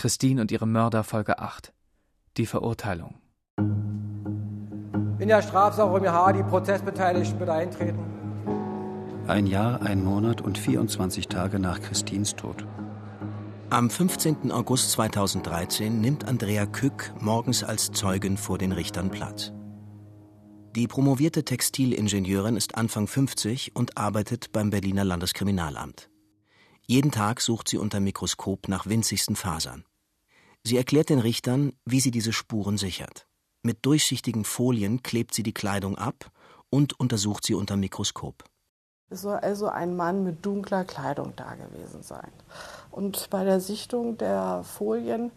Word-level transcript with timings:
Christine 0.00 0.40
und 0.40 0.50
ihre 0.50 0.66
Mörder 0.66 1.04
Folge 1.04 1.40
8. 1.40 1.74
Die 2.38 2.46
Verurteilung. 2.46 3.16
In 3.58 5.28
der 5.28 5.42
Strafsache 5.42 5.92
um 5.92 6.02
H 6.02 6.32
die 6.32 6.42
Prozessbeteiligten 6.42 7.38
bitte 7.38 7.52
eintreten. 7.52 7.98
Ein 9.26 9.46
Jahr, 9.46 9.82
ein 9.82 10.02
Monat 10.02 10.40
und 10.40 10.56
24 10.56 11.28
Tage 11.28 11.58
nach 11.58 11.82
Christins 11.82 12.34
Tod. 12.34 12.66
Am 13.68 13.90
15. 13.90 14.50
August 14.50 14.92
2013 14.92 16.00
nimmt 16.00 16.24
Andrea 16.24 16.64
Kück 16.64 17.12
morgens 17.20 17.62
als 17.62 17.92
Zeugin 17.92 18.38
vor 18.38 18.56
den 18.56 18.72
Richtern 18.72 19.10
Platz. 19.10 19.52
Die 20.74 20.86
promovierte 20.86 21.44
Textilingenieurin 21.44 22.56
ist 22.56 22.74
Anfang 22.74 23.06
50 23.06 23.76
und 23.76 23.98
arbeitet 23.98 24.50
beim 24.52 24.70
Berliner 24.70 25.04
Landeskriminalamt. 25.04 26.08
Jeden 26.86 27.10
Tag 27.10 27.42
sucht 27.42 27.68
sie 27.68 27.76
unter 27.76 28.00
Mikroskop 28.00 28.66
nach 28.66 28.86
winzigsten 28.86 29.36
Fasern. 29.36 29.84
Sie 30.64 30.76
erklärt 30.76 31.08
den 31.08 31.18
Richtern, 31.18 31.72
wie 31.84 32.00
sie 32.00 32.10
diese 32.10 32.32
Spuren 32.32 32.76
sichert. 32.76 33.26
Mit 33.62 33.84
durchsichtigen 33.84 34.44
Folien 34.44 35.02
klebt 35.02 35.34
sie 35.34 35.42
die 35.42 35.54
Kleidung 35.54 35.96
ab 35.96 36.30
und 36.70 36.98
untersucht 36.98 37.44
sie 37.44 37.54
unter 37.54 37.76
Mikroskop. 37.76 38.44
Es 39.10 39.22
soll 39.22 39.36
also 39.36 39.68
ein 39.68 39.96
Mann 39.96 40.22
mit 40.22 40.46
dunkler 40.46 40.84
Kleidung 40.84 41.32
da 41.34 41.54
gewesen 41.54 42.02
sein. 42.02 42.30
Und 42.90 43.28
bei 43.30 43.44
der 43.44 43.60
Sichtung 43.60 44.16
der 44.18 44.62
Folien 44.62 45.32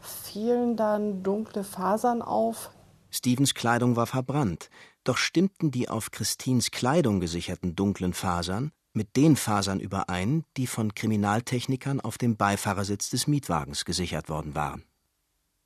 fielen 0.00 0.76
dann 0.76 1.22
dunkle 1.22 1.64
Fasern 1.64 2.20
auf. 2.20 2.70
Stevens 3.10 3.54
Kleidung 3.54 3.96
war 3.96 4.06
verbrannt, 4.06 4.68
doch 5.04 5.16
stimmten 5.16 5.70
die 5.70 5.88
auf 5.88 6.10
Christins 6.10 6.70
Kleidung 6.70 7.20
gesicherten 7.20 7.74
dunklen 7.74 8.12
Fasern 8.12 8.72
mit 8.96 9.14
den 9.14 9.36
Fasern 9.36 9.78
überein, 9.78 10.44
die 10.56 10.66
von 10.66 10.94
Kriminaltechnikern 10.94 12.00
auf 12.00 12.18
dem 12.18 12.36
Beifahrersitz 12.36 13.10
des 13.10 13.26
Mietwagens 13.26 13.84
gesichert 13.84 14.28
worden 14.28 14.54
waren. 14.54 14.82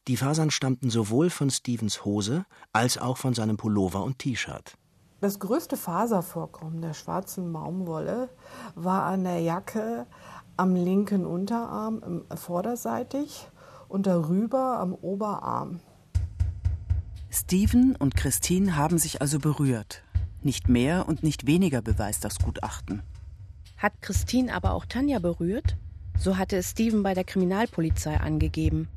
Die 0.09 0.16
Fasern 0.16 0.51
stammten 0.51 0.91
sowohl 0.91 1.30
von 1.30 1.51
Stevens 1.51 2.05
Hose 2.05 2.45
als 2.73 2.98
auch 2.98 3.17
von 3.17 3.33
seinem 3.33 3.56
Pullover 3.56 4.03
und 4.03 4.19
T-Shirt. 4.19 4.75
Das 5.20 5.39
größte 5.39 5.77
Faservorkommen 5.77 6.83
der 6.83 6.95
schwarzen 6.95 7.53
Baumwolle 7.53 8.31
war 8.75 9.05
an 9.05 9.25
der 9.25 9.41
Jacke 9.41 10.06
am 10.56 10.75
linken 10.75 11.25
Unterarm 11.25 12.25
vorderseitig 12.34 13.47
und 13.89 14.06
darüber 14.06 14.78
am 14.81 14.95
Oberarm. 14.95 15.81
Steven 17.31 17.95
und 17.97 18.17
Christine 18.17 18.77
haben 18.77 18.98
sich 18.98 19.20
also 19.20 19.39
berührt. 19.39 20.03
Nicht 20.42 20.69
mehr 20.69 21.06
und 21.06 21.23
nicht 21.23 21.47
weniger 21.47 21.83
beweist 21.83 22.25
das 22.25 22.39
Gutachten. 22.39 23.03
Hat 23.81 24.03
Christine 24.03 24.53
aber 24.53 24.73
auch 24.73 24.84
Tanja 24.84 25.20
berührt? 25.20 25.78
So 26.19 26.36
hatte 26.36 26.59
es 26.59 26.73
Steven 26.73 27.03
bei 27.03 27.14
der 27.14 27.25
Kriminalpolizei 27.25 28.20
angegeben. 28.20 28.89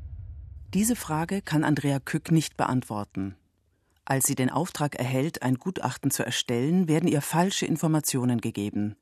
Diese 0.74 0.94
Frage 0.94 1.40
kann 1.40 1.64
Andrea 1.64 2.00
Kück 2.00 2.30
nicht 2.30 2.58
beantworten. 2.58 3.34
Als 4.04 4.26
sie 4.26 4.34
den 4.34 4.50
Auftrag 4.50 4.96
erhält, 4.96 5.42
ein 5.42 5.54
Gutachten 5.54 6.10
zu 6.10 6.22
erstellen, 6.22 6.86
werden 6.86 7.08
ihr 7.08 7.22
falsche 7.22 7.64
Informationen 7.64 8.42
gegeben. 8.42 8.94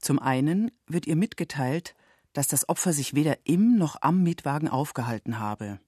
Zum 0.00 0.20
einen 0.20 0.70
wird 0.86 1.08
ihr 1.08 1.16
mitgeteilt, 1.16 1.96
dass 2.32 2.46
das 2.46 2.68
Opfer 2.68 2.92
sich 2.92 3.14
weder 3.14 3.36
im 3.42 3.76
noch 3.76 3.96
am 4.02 4.22
Mietwagen 4.22 4.68
aufgehalten 4.68 5.40
habe. 5.40 5.80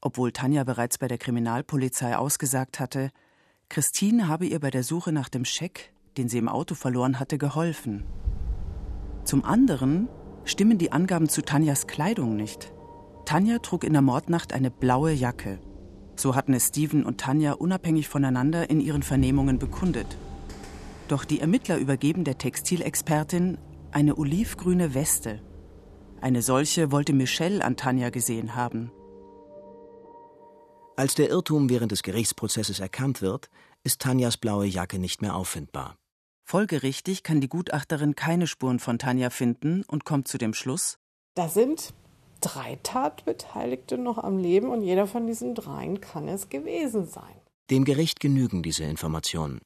Obwohl 0.00 0.32
Tanja 0.32 0.64
bereits 0.64 0.98
bei 0.98 1.06
der 1.06 1.18
Kriminalpolizei 1.18 2.16
ausgesagt 2.16 2.80
hatte, 2.80 3.12
Christine 3.68 4.26
habe 4.26 4.46
ihr 4.46 4.58
bei 4.58 4.72
der 4.72 4.82
Suche 4.82 5.12
nach 5.12 5.28
dem 5.28 5.44
Scheck, 5.44 5.92
den 6.16 6.28
sie 6.28 6.38
im 6.38 6.48
Auto 6.48 6.74
verloren 6.74 7.20
hatte, 7.20 7.38
geholfen. 7.38 8.02
Zum 9.24 9.44
anderen 9.44 10.08
stimmen 10.44 10.78
die 10.78 10.92
Angaben 10.92 11.28
zu 11.28 11.42
Tanjas 11.42 11.86
Kleidung 11.86 12.36
nicht. 12.36 12.72
Tanja 13.24 13.58
trug 13.58 13.84
in 13.84 13.94
der 13.94 14.02
Mordnacht 14.02 14.52
eine 14.52 14.70
blaue 14.70 15.12
Jacke. 15.12 15.58
So 16.16 16.34
hatten 16.34 16.52
es 16.52 16.68
Steven 16.68 17.04
und 17.04 17.18
Tanja 17.18 17.52
unabhängig 17.52 18.08
voneinander 18.08 18.68
in 18.68 18.80
ihren 18.80 19.02
Vernehmungen 19.02 19.58
bekundet. 19.58 20.18
Doch 21.08 21.24
die 21.24 21.40
Ermittler 21.40 21.78
übergeben 21.78 22.24
der 22.24 22.38
Textilexpertin 22.38 23.58
eine 23.90 24.16
olivgrüne 24.16 24.94
Weste. 24.94 25.40
Eine 26.20 26.42
solche 26.42 26.92
wollte 26.92 27.12
Michelle 27.12 27.64
an 27.64 27.76
Tanja 27.76 28.10
gesehen 28.10 28.54
haben. 28.54 28.90
Als 30.96 31.14
der 31.14 31.30
Irrtum 31.30 31.70
während 31.70 31.92
des 31.92 32.02
Gerichtsprozesses 32.02 32.78
erkannt 32.78 33.20
wird, 33.20 33.48
ist 33.82 34.00
Tanjas 34.00 34.36
blaue 34.36 34.66
Jacke 34.66 34.98
nicht 34.98 35.22
mehr 35.22 35.34
auffindbar. 35.34 35.96
Folgerichtig 36.44 37.22
kann 37.22 37.40
die 37.40 37.48
Gutachterin 37.48 38.14
keine 38.14 38.46
Spuren 38.46 38.78
von 38.78 38.98
Tanja 38.98 39.30
finden 39.30 39.82
und 39.88 40.04
kommt 40.04 40.28
zu 40.28 40.38
dem 40.38 40.54
Schluss: 40.54 40.98
Da 41.34 41.48
sind 41.48 41.94
drei 42.40 42.78
Tatbeteiligte 42.82 43.96
noch 43.96 44.18
am 44.18 44.38
Leben 44.38 44.68
und 44.68 44.82
jeder 44.82 45.06
von 45.06 45.26
diesen 45.26 45.54
dreien 45.54 46.00
kann 46.00 46.28
es 46.28 46.50
gewesen 46.50 47.06
sein. 47.06 47.34
Dem 47.70 47.84
Gericht 47.84 48.20
genügen 48.20 48.62
diese 48.62 48.84
Informationen. 48.84 49.60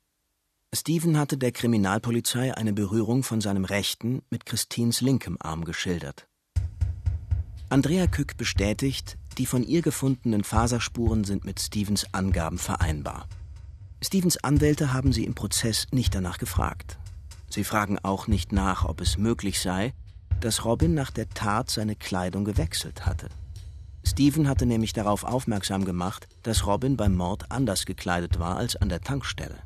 Steven 0.74 1.18
hatte 1.18 1.36
der 1.36 1.50
Kriminalpolizei 1.50 2.54
eine 2.54 2.72
Berührung 2.72 3.24
von 3.24 3.40
seinem 3.40 3.64
rechten 3.64 4.22
mit 4.30 4.46
Christins 4.46 5.00
linkem 5.00 5.36
Arm 5.40 5.64
geschildert. 5.64 6.28
Andrea 7.70 8.06
Kück 8.06 8.36
bestätigt, 8.36 9.18
die 9.36 9.46
von 9.46 9.64
ihr 9.64 9.82
gefundenen 9.82 10.44
Faserspuren 10.44 11.24
sind 11.24 11.44
mit 11.44 11.58
Stevens 11.60 12.06
Angaben 12.12 12.58
vereinbar. 12.58 13.26
Stevens 14.00 14.36
Anwälte 14.38 14.92
haben 14.92 15.12
sie 15.12 15.24
im 15.24 15.34
Prozess 15.34 15.86
nicht 15.90 16.14
danach 16.14 16.38
gefragt. 16.38 16.98
Sie 17.50 17.64
fragen 17.64 17.98
auch 18.02 18.26
nicht 18.28 18.52
nach, 18.52 18.84
ob 18.84 19.00
es 19.00 19.18
möglich 19.18 19.60
sei, 19.60 19.92
dass 20.40 20.64
Robin 20.64 20.94
nach 20.94 21.10
der 21.10 21.28
Tat 21.28 21.70
seine 21.70 21.96
Kleidung 21.96 22.44
gewechselt 22.44 23.06
hatte. 23.06 23.28
Steven 24.04 24.48
hatte 24.48 24.66
nämlich 24.66 24.92
darauf 24.92 25.24
aufmerksam 25.24 25.84
gemacht, 25.84 26.28
dass 26.42 26.66
Robin 26.66 26.96
beim 26.96 27.16
Mord 27.16 27.50
anders 27.50 27.84
gekleidet 27.86 28.38
war 28.38 28.56
als 28.56 28.76
an 28.76 28.88
der 28.88 29.00
Tankstelle. 29.00 29.58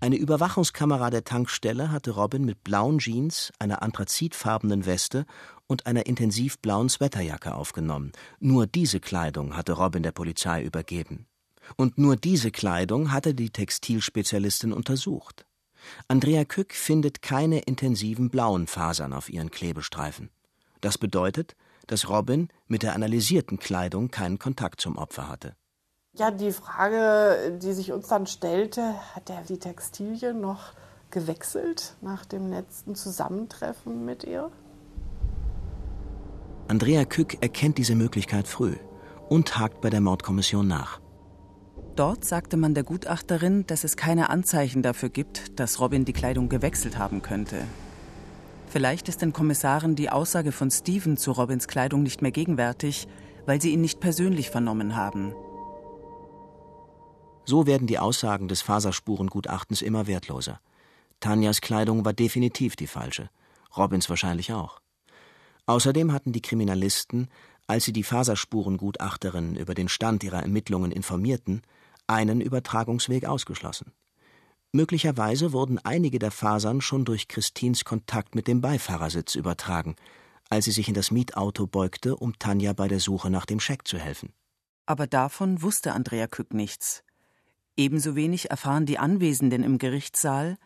Eine 0.00 0.16
Überwachungskamera 0.16 1.10
der 1.10 1.24
Tankstelle 1.24 1.92
hatte 1.92 2.12
Robin 2.12 2.44
mit 2.44 2.64
blauen 2.64 2.98
Jeans, 2.98 3.52
einer 3.58 3.82
anthrazitfarbenen 3.82 4.86
Weste 4.86 5.26
und 5.66 5.86
einer 5.86 6.06
intensivblauen 6.06 6.88
Sweaterjacke 6.88 7.54
aufgenommen. 7.54 8.12
Nur 8.40 8.66
diese 8.66 8.98
Kleidung 8.98 9.56
hatte 9.56 9.72
Robin 9.72 10.02
der 10.02 10.12
Polizei 10.12 10.64
übergeben. 10.64 11.26
Und 11.76 11.98
nur 11.98 12.16
diese 12.16 12.50
Kleidung 12.50 13.12
hatte 13.12 13.34
die 13.34 13.50
Textilspezialistin 13.50 14.72
untersucht. 14.72 15.46
Andrea 16.08 16.44
Kück 16.44 16.74
findet 16.74 17.22
keine 17.22 17.60
intensiven 17.60 18.30
blauen 18.30 18.66
Fasern 18.66 19.12
auf 19.12 19.30
ihren 19.30 19.50
Klebestreifen. 19.50 20.30
Das 20.80 20.98
bedeutet, 20.98 21.56
dass 21.86 22.08
Robin 22.08 22.48
mit 22.68 22.82
der 22.82 22.94
analysierten 22.94 23.58
Kleidung 23.58 24.10
keinen 24.10 24.38
Kontakt 24.38 24.80
zum 24.80 24.96
Opfer 24.96 25.28
hatte. 25.28 25.56
Ja, 26.12 26.30
die 26.30 26.52
Frage, 26.52 27.58
die 27.62 27.72
sich 27.72 27.92
uns 27.92 28.08
dann 28.08 28.26
stellte, 28.26 28.94
hat 29.14 29.30
er 29.30 29.42
die 29.42 29.58
Textilie 29.58 30.34
noch 30.34 30.72
gewechselt 31.10 31.96
nach 32.00 32.24
dem 32.24 32.50
letzten 32.50 32.94
Zusammentreffen 32.94 34.04
mit 34.04 34.24
ihr? 34.24 34.50
Andrea 36.68 37.04
Kück 37.04 37.38
erkennt 37.40 37.78
diese 37.78 37.94
Möglichkeit 37.94 38.46
früh 38.46 38.76
und 39.28 39.58
hakt 39.58 39.80
bei 39.80 39.90
der 39.90 40.00
Mordkommission 40.00 40.66
nach. 40.66 41.00
Dort 42.00 42.24
sagte 42.24 42.56
man 42.56 42.72
der 42.72 42.82
Gutachterin, 42.82 43.66
dass 43.66 43.84
es 43.84 43.94
keine 43.94 44.30
Anzeichen 44.30 44.80
dafür 44.80 45.10
gibt, 45.10 45.60
dass 45.60 45.80
Robin 45.80 46.06
die 46.06 46.14
Kleidung 46.14 46.48
gewechselt 46.48 46.96
haben 46.96 47.20
könnte. 47.20 47.62
Vielleicht 48.70 49.10
ist 49.10 49.20
den 49.20 49.34
Kommissaren 49.34 49.96
die 49.96 50.08
Aussage 50.08 50.50
von 50.50 50.70
Steven 50.70 51.18
zu 51.18 51.32
Robins 51.32 51.68
Kleidung 51.68 52.02
nicht 52.02 52.22
mehr 52.22 52.30
gegenwärtig, 52.30 53.06
weil 53.44 53.60
sie 53.60 53.74
ihn 53.74 53.82
nicht 53.82 54.00
persönlich 54.00 54.48
vernommen 54.48 54.96
haben. 54.96 55.34
So 57.44 57.66
werden 57.66 57.86
die 57.86 57.98
Aussagen 57.98 58.48
des 58.48 58.62
Faserspurengutachtens 58.62 59.82
immer 59.82 60.06
wertloser. 60.06 60.58
Tanjas 61.20 61.60
Kleidung 61.60 62.06
war 62.06 62.14
definitiv 62.14 62.76
die 62.76 62.86
falsche, 62.86 63.28
Robins 63.76 64.08
wahrscheinlich 64.08 64.54
auch. 64.54 64.80
Außerdem 65.66 66.14
hatten 66.14 66.32
die 66.32 66.40
Kriminalisten, 66.40 67.28
als 67.66 67.84
sie 67.84 67.92
die 67.92 68.04
Faserspurengutachterin 68.04 69.54
über 69.54 69.74
den 69.74 69.90
Stand 69.90 70.24
ihrer 70.24 70.40
Ermittlungen 70.40 70.92
informierten, 70.92 71.60
einen 72.10 72.40
Übertragungsweg 72.40 73.24
ausgeschlossen. 73.24 73.92
Möglicherweise 74.72 75.52
wurden 75.52 75.78
einige 75.78 76.18
der 76.18 76.30
Fasern 76.30 76.80
schon 76.80 77.04
durch 77.04 77.28
Christins 77.28 77.84
Kontakt 77.84 78.34
mit 78.34 78.46
dem 78.46 78.60
Beifahrersitz 78.60 79.34
übertragen, 79.34 79.96
als 80.48 80.66
sie 80.66 80.70
sich 80.70 80.88
in 80.88 80.94
das 80.94 81.10
Mietauto 81.10 81.66
beugte, 81.66 82.16
um 82.16 82.38
Tanja 82.38 82.72
bei 82.72 82.86
der 82.86 83.00
Suche 83.00 83.30
nach 83.30 83.46
dem 83.46 83.60
Scheck 83.60 83.86
zu 83.86 83.98
helfen. 83.98 84.32
Aber 84.86 85.06
davon 85.06 85.62
wusste 85.62 85.92
Andrea 85.92 86.26
Kück 86.26 86.52
nichts. 86.52 87.02
Ebenso 87.76 88.14
wenig 88.14 88.50
erfahren 88.50 88.86
die 88.86 88.98
Anwesenden 88.98 89.62
im 89.62 89.78
Gerichtssaal, 89.78 90.56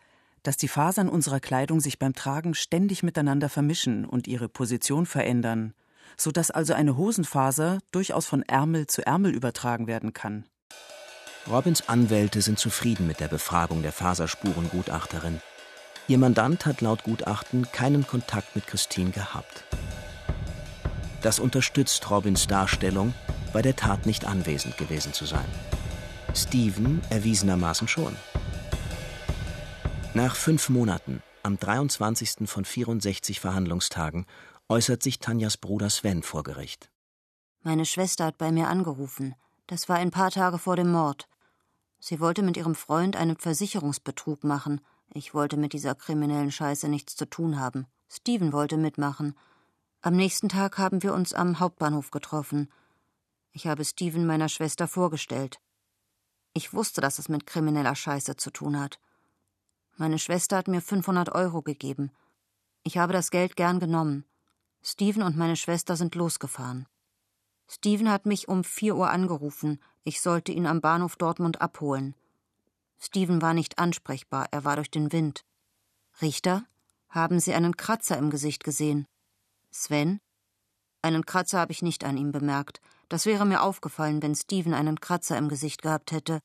dass 0.43 0.57
die 0.57 0.67
Fasern 0.67 1.09
unserer 1.09 1.39
Kleidung 1.39 1.79
sich 1.79 1.97
beim 1.97 2.13
Tragen 2.13 2.53
ständig 2.53 3.03
miteinander 3.03 3.49
vermischen 3.49 4.05
und 4.05 4.27
ihre 4.27 4.49
Position 4.49 5.05
verändern, 5.05 5.73
so 6.17 6.31
dass 6.31 6.51
also 6.51 6.73
eine 6.73 6.97
Hosenfaser 6.97 7.79
durchaus 7.91 8.25
von 8.27 8.43
Ärmel 8.43 8.85
zu 8.87 9.05
Ärmel 9.05 9.33
übertragen 9.33 9.87
werden 9.87 10.13
kann. 10.13 10.45
Robins 11.47 11.87
Anwälte 11.87 12.41
sind 12.41 12.57
zufrieden 12.57 13.05
mit 13.05 13.19
der 13.19 13.27
Befragung 13.27 13.83
der 13.83 13.91
Faserspurengutachterin. 13.91 15.41
Ihr 16.07 16.17
Mandant 16.17 16.65
hat 16.65 16.81
laut 16.81 17.03
Gutachten 17.03 17.71
keinen 17.71 18.07
Kontakt 18.07 18.55
mit 18.55 18.65
Christine 18.65 19.11
gehabt. 19.11 19.63
Das 21.21 21.39
unterstützt 21.39 22.09
Robins 22.09 22.47
Darstellung, 22.47 23.13
bei 23.53 23.61
der 23.61 23.75
Tat 23.75 24.07
nicht 24.07 24.25
anwesend 24.25 24.77
gewesen 24.77 25.13
zu 25.13 25.25
sein. 25.25 25.45
Steven 26.33 27.01
erwiesenermaßen 27.11 27.87
schon. 27.87 28.15
Nach 30.15 30.35
fünf 30.35 30.69
Monaten, 30.69 31.21
am 31.43 31.59
23. 31.59 32.49
von 32.49 32.65
64 32.65 33.39
Verhandlungstagen, 33.39 34.25
äußert 34.67 35.03
sich 35.03 35.19
Tanjas 35.19 35.57
Bruder 35.57 35.91
Sven 35.91 36.23
vor 36.23 36.41
Gericht. 36.41 36.89
Meine 37.61 37.85
Schwester 37.85 38.25
hat 38.25 38.39
bei 38.39 38.51
mir 38.51 38.67
angerufen. 38.67 39.35
Das 39.67 39.89
war 39.89 39.97
ein 39.97 40.11
paar 40.11 40.31
Tage 40.31 40.57
vor 40.57 40.75
dem 40.75 40.91
Mord. 40.91 41.27
Sie 41.99 42.19
wollte 42.19 42.43
mit 42.43 42.57
ihrem 42.57 42.75
Freund 42.75 43.15
einen 43.15 43.37
Versicherungsbetrug 43.37 44.43
machen. 44.43 44.81
Ich 45.13 45.33
wollte 45.33 45.57
mit 45.57 45.73
dieser 45.73 45.95
kriminellen 45.95 46.51
Scheiße 46.51 46.87
nichts 46.87 47.15
zu 47.15 47.25
tun 47.25 47.59
haben. 47.59 47.87
Steven 48.09 48.53
wollte 48.53 48.77
mitmachen. 48.77 49.35
Am 50.01 50.15
nächsten 50.15 50.49
Tag 50.49 50.77
haben 50.77 51.01
wir 51.03 51.13
uns 51.13 51.33
am 51.33 51.59
Hauptbahnhof 51.59 52.11
getroffen. 52.11 52.71
Ich 53.51 53.67
habe 53.67 53.83
Steven 53.83 54.25
meiner 54.25 54.49
Schwester 54.49 54.87
vorgestellt. 54.87 55.59
Ich 56.53 56.73
wusste, 56.73 57.01
dass 57.01 57.19
es 57.19 57.29
mit 57.29 57.47
krimineller 57.47 57.95
Scheiße 57.95 58.35
zu 58.35 58.51
tun 58.51 58.79
hat. 58.79 58.99
Meine 59.97 60.19
Schwester 60.19 60.57
hat 60.57 60.67
mir 60.67 60.81
500 60.81 61.33
Euro 61.33 61.61
gegeben. 61.61 62.11
Ich 62.83 62.97
habe 62.97 63.13
das 63.13 63.31
Geld 63.31 63.55
gern 63.55 63.79
genommen. 63.79 64.25
Steven 64.83 65.23
und 65.23 65.37
meine 65.37 65.55
Schwester 65.55 65.95
sind 65.95 66.15
losgefahren. 66.15 66.85
Steven 67.67 68.11
hat 68.11 68.25
mich 68.25 68.47
um 68.47 68.63
vier 68.63 68.95
Uhr 68.95 69.09
angerufen. 69.09 69.81
Ich 70.07 70.21
sollte 70.21 70.51
ihn 70.51 70.67
am 70.67 70.81
Bahnhof 70.81 71.15
Dortmund 71.15 71.61
abholen. 71.61 72.13
Steven 72.99 73.41
war 73.41 73.55
nicht 73.55 73.79
ansprechbar, 73.79 74.45
er 74.51 74.63
war 74.63 74.75
durch 74.75 74.91
den 74.91 75.11
Wind. 75.11 75.43
Richter, 76.21 76.63
haben 77.09 77.39
Sie 77.39 77.55
einen 77.55 77.75
Kratzer 77.75 78.15
im 78.15 78.29
Gesicht 78.29 78.63
gesehen? 78.63 79.07
Sven? 79.71 80.19
Einen 81.01 81.25
Kratzer 81.25 81.59
habe 81.59 81.71
ich 81.71 81.81
nicht 81.81 82.03
an 82.03 82.17
ihm 82.17 82.31
bemerkt. 82.31 82.81
Das 83.09 83.25
wäre 83.25 83.47
mir 83.47 83.63
aufgefallen, 83.63 84.21
wenn 84.21 84.35
Steven 84.35 84.75
einen 84.75 84.99
Kratzer 84.99 85.39
im 85.39 85.49
Gesicht 85.49 85.81
gehabt 85.81 86.11
hätte. 86.11 86.39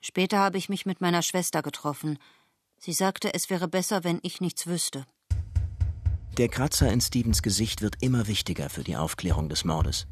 Später 0.00 0.38
habe 0.38 0.58
ich 0.58 0.68
mich 0.68 0.86
mit 0.86 1.00
meiner 1.00 1.22
Schwester 1.22 1.62
getroffen. 1.62 2.18
Sie 2.78 2.92
sagte, 2.92 3.32
es 3.32 3.48
wäre 3.48 3.68
besser, 3.68 4.02
wenn 4.02 4.18
ich 4.22 4.40
nichts 4.40 4.66
wüsste. 4.66 5.06
Der 6.36 6.48
Kratzer 6.48 6.92
in 6.92 7.00
Stevens 7.00 7.42
Gesicht 7.42 7.80
wird 7.80 8.02
immer 8.02 8.26
wichtiger 8.26 8.70
für 8.70 8.82
die 8.82 8.96
Aufklärung 8.96 9.48
des 9.48 9.64
Mordes. 9.64 10.08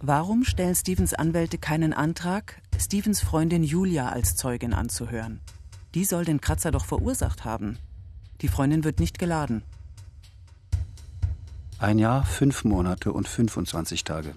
Warum 0.00 0.44
stellen 0.44 0.74
Stevens 0.74 1.14
Anwälte 1.14 1.56
keinen 1.56 1.94
Antrag, 1.94 2.60
Stevens 2.78 3.20
Freundin 3.22 3.64
Julia 3.64 4.10
als 4.10 4.36
Zeugin 4.36 4.74
anzuhören? 4.74 5.40
Die 5.94 6.04
soll 6.04 6.26
den 6.26 6.42
Kratzer 6.42 6.70
doch 6.70 6.84
verursacht 6.84 7.46
haben. 7.46 7.78
Die 8.42 8.48
Freundin 8.48 8.84
wird 8.84 9.00
nicht 9.00 9.18
geladen. 9.18 9.62
Ein 11.78 11.98
Jahr, 11.98 12.26
fünf 12.26 12.64
Monate 12.64 13.12
und 13.12 13.26
25 13.26 14.04
Tage. 14.04 14.34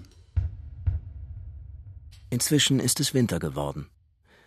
Inzwischen 2.30 2.80
ist 2.80 3.00
es 3.00 3.12
Winter 3.12 3.38
geworden. 3.38 3.88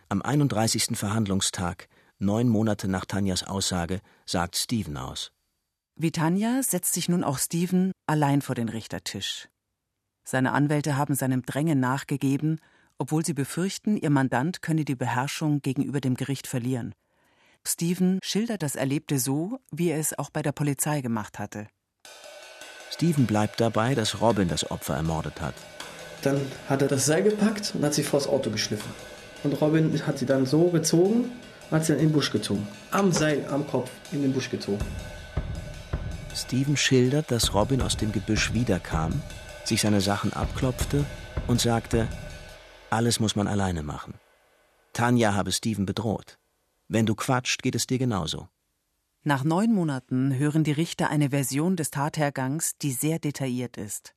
Am 0.10 0.24
31. 0.24 0.98
Verhandlungstag, 0.98 1.90
neun 2.18 2.50
Monate 2.50 2.88
nach 2.88 3.06
Tanjas 3.06 3.44
Aussage, 3.44 4.02
sagt 4.26 4.56
Steven 4.56 4.98
aus. 4.98 5.32
Wie 5.96 6.12
Tanja 6.12 6.64
setzt 6.64 6.94
sich 6.94 7.08
nun 7.08 7.24
auch 7.24 7.38
Steven 7.38 7.92
allein 8.08 8.42
vor 8.42 8.56
den 8.56 8.70
Richtertisch. 8.70 9.48
Seine 10.24 10.54
Anwälte 10.54 10.98
haben 10.98 11.16
seinem 11.16 11.44
Drängen 11.44 11.80
nachgegeben, 11.80 12.60
obwohl 12.98 13.26
sie 13.26 13.34
befürchten, 13.34 13.98
ihr 13.98 14.10
Mandant 14.10 14.62
könne 14.62 14.86
die 14.86 14.96
Beherrschung 14.96 15.62
gegenüber 15.62 16.00
dem 16.00 16.16
Gericht 16.16 16.48
verlieren. 16.48 16.94
Steven 17.66 18.20
schildert 18.24 18.62
das 18.62 18.76
Erlebte 18.76 19.20
so, 19.20 19.60
wie 19.72 19.90
er 19.90 20.00
es 20.00 20.18
auch 20.18 20.30
bei 20.30 20.42
der 20.42 20.52
Polizei 20.52 21.02
gemacht 21.02 21.40
hatte. 21.40 21.68
Steven 22.92 23.26
bleibt 23.26 23.60
dabei, 23.60 23.96
dass 23.96 24.22
Robin 24.22 24.48
das 24.48 24.70
Opfer 24.70 24.96
ermordet 24.96 25.42
hat. 25.42 25.56
Dann 26.22 26.40
hat 26.70 26.82
er 26.82 26.88
das 26.88 27.06
Seil 27.06 27.24
gepackt 27.24 27.74
und 27.74 27.84
hat 27.84 27.94
sie 27.94 28.04
vors 28.04 28.28
Auto 28.28 28.50
geschliffen. 28.50 28.92
Und 29.44 29.60
Robin 29.60 30.00
hat 30.06 30.20
sie 30.20 30.26
dann 30.26 30.46
so 30.46 30.70
gezogen 30.70 31.32
und 31.70 31.72
hat 31.72 31.86
sie 31.86 31.94
dann 31.94 32.02
in 32.02 32.10
den 32.10 32.14
Busch 32.14 32.32
gezogen. 32.32 32.68
Am 32.92 33.12
Seil, 33.12 33.46
am 33.50 33.68
Kopf, 33.68 33.90
in 34.12 34.22
den 34.22 34.32
Busch 34.32 34.50
gezogen. 34.50 34.86
Steven 36.36 36.78
schildert, 36.78 37.32
dass 37.32 37.54
Robin 37.54 37.82
aus 37.82 37.98
dem 37.98 38.12
Gebüsch 38.12 38.54
wiederkam, 38.54 39.22
sich 39.66 39.82
seine 39.82 40.02
Sachen 40.02 40.34
abklopfte 40.34 41.06
und 41.48 41.62
sagte, 41.62 42.08
alles 42.90 43.20
muss 43.20 43.36
man 43.36 43.48
alleine 43.48 43.84
machen. 43.84 44.16
Tanja 44.94 45.34
habe 45.34 45.52
Steven 45.52 45.86
bedroht. 45.86 46.38
Wenn 46.88 47.06
du 47.06 47.16
quatscht, 47.16 47.64
geht 47.64 47.76
es 47.76 47.88
dir 47.88 47.98
genauso. 47.98 48.48
Nach 49.24 49.44
neun 49.44 49.74
Monaten 49.74 50.38
hören 50.38 50.64
die 50.64 50.74
Richter 50.74 51.10
eine 51.10 51.30
Version 51.30 51.76
des 51.76 51.92
Tathergangs, 51.92 52.78
die 52.78 52.92
sehr 52.92 53.20
detailliert 53.20 53.78
ist. 53.78 54.14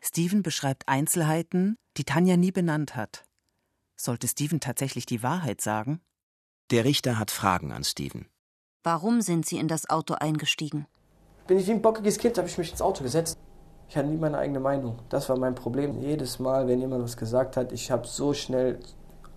Steven 0.00 0.42
beschreibt 0.42 0.88
Einzelheiten, 0.88 1.76
die 1.96 2.04
Tanja 2.04 2.36
nie 2.36 2.52
benannt 2.52 2.94
hat. 2.94 3.24
Sollte 3.96 4.28
Steven 4.28 4.60
tatsächlich 4.60 5.04
die 5.04 5.22
Wahrheit 5.22 5.60
sagen? 5.60 6.00
Der 6.70 6.84
Richter 6.84 7.18
hat 7.18 7.30
Fragen 7.30 7.72
an 7.72 7.82
Steven. 7.82 8.28
Warum 8.82 9.20
sind 9.20 9.46
Sie 9.46 9.58
in 9.58 9.68
das 9.68 9.90
Auto 9.90 10.14
eingestiegen? 10.14 10.86
Bin 11.48 11.58
ich 11.58 11.66
wie 11.66 11.72
ein 11.72 11.82
bockiges 11.82 12.18
Kind, 12.18 12.38
habe 12.38 12.48
ich 12.48 12.56
mich 12.56 12.70
ins 12.70 12.82
Auto 12.82 13.02
gesetzt. 13.02 13.38
Ich 13.88 13.96
hatte 13.96 14.08
nie 14.08 14.16
meine 14.16 14.38
eigene 14.38 14.60
Meinung. 14.60 14.98
Das 15.08 15.28
war 15.28 15.38
mein 15.38 15.54
Problem. 15.54 16.00
Jedes 16.00 16.38
Mal, 16.38 16.66
wenn 16.66 16.80
jemand 16.80 17.04
was 17.04 17.16
gesagt 17.16 17.56
hat, 17.56 17.72
ich 17.72 17.90
habe 17.90 18.06
so 18.06 18.34
schnell 18.34 18.80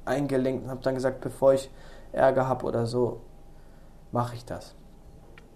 eingelenkt 0.05 0.63
und 0.63 0.69
habe 0.71 0.81
dann 0.81 0.95
gesagt, 0.95 1.21
bevor 1.21 1.53
ich 1.53 1.69
Ärger 2.11 2.47
habe 2.47 2.65
oder 2.65 2.87
so, 2.87 3.21
mache 4.11 4.35
ich 4.35 4.45
das, 4.45 4.75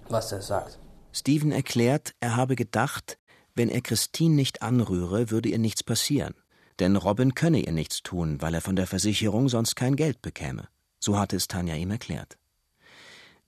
was 0.09 0.31
er 0.31 0.41
sagt. 0.41 0.79
Steven 1.11 1.51
erklärt, 1.51 2.13
er 2.19 2.35
habe 2.35 2.55
gedacht, 2.55 3.17
wenn 3.55 3.69
er 3.69 3.81
Christine 3.81 4.35
nicht 4.35 4.61
anrühre, 4.61 5.31
würde 5.31 5.49
ihr 5.49 5.59
nichts 5.59 5.83
passieren. 5.83 6.33
Denn 6.79 6.95
Robin 6.95 7.35
könne 7.35 7.59
ihr 7.59 7.71
nichts 7.71 8.01
tun, 8.01 8.41
weil 8.41 8.53
er 8.55 8.61
von 8.61 8.75
der 8.75 8.87
Versicherung 8.87 9.47
sonst 9.47 9.75
kein 9.75 9.95
Geld 9.95 10.21
bekäme. 10.21 10.67
So 10.99 11.19
hatte 11.19 11.35
es 11.35 11.47
Tanja 11.47 11.75
ihm 11.75 11.91
erklärt. 11.91 12.37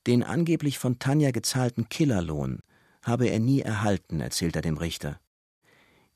Den 0.05 0.21
angeblich 0.21 0.77
von 0.77 0.99
Tanja 0.99 1.31
gezahlten 1.31 1.89
Killerlohn 1.89 2.59
habe 3.01 3.27
er 3.27 3.39
nie 3.39 3.61
erhalten, 3.61 4.19
erzählt 4.19 4.55
er 4.55 4.61
dem 4.61 4.77
Richter. 4.77 5.19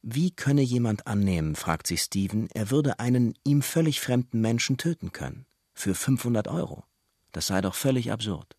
Wie 0.01 0.31
könne 0.31 0.61
jemand 0.61 1.07
annehmen, 1.07 1.55
fragt 1.55 1.85
sich 1.85 2.01
Steven, 2.01 2.47
er 2.53 2.71
würde 2.71 2.99
einen 2.99 3.33
ihm 3.43 3.61
völlig 3.61 3.99
fremden 3.99 4.39
Menschen 4.39 4.77
töten 4.77 5.11
können? 5.11 5.45
Für 5.73 5.93
500 5.93 6.47
Euro? 6.47 6.85
Das 7.33 7.47
sei 7.47 7.59
doch 7.59 7.75
völlig 7.75 8.09
absurd. 8.09 8.55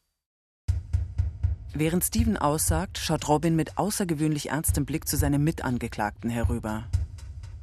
Während 1.73 2.05
Steven 2.05 2.37
aussagt, 2.37 2.99
schaut 2.99 3.27
Robin 3.29 3.57
mit 3.57 3.79
außergewöhnlich 3.79 4.51
ernstem 4.51 4.85
Blick 4.85 5.09
zu 5.09 5.17
seinem 5.17 5.43
Mitangeklagten 5.43 6.29
herüber. 6.29 6.87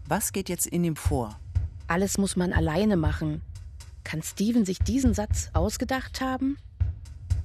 Was 0.07 0.33
geht 0.33 0.49
jetzt 0.49 0.65
in 0.65 0.83
ihm 0.83 0.95
vor? 0.95 1.39
Alles 1.87 2.17
muss 2.17 2.35
man 2.35 2.53
alleine 2.53 2.97
machen. 2.97 3.41
Kann 4.03 4.23
Steven 4.23 4.65
sich 4.65 4.79
diesen 4.79 5.13
Satz 5.13 5.51
ausgedacht 5.53 6.19
haben? 6.19 6.57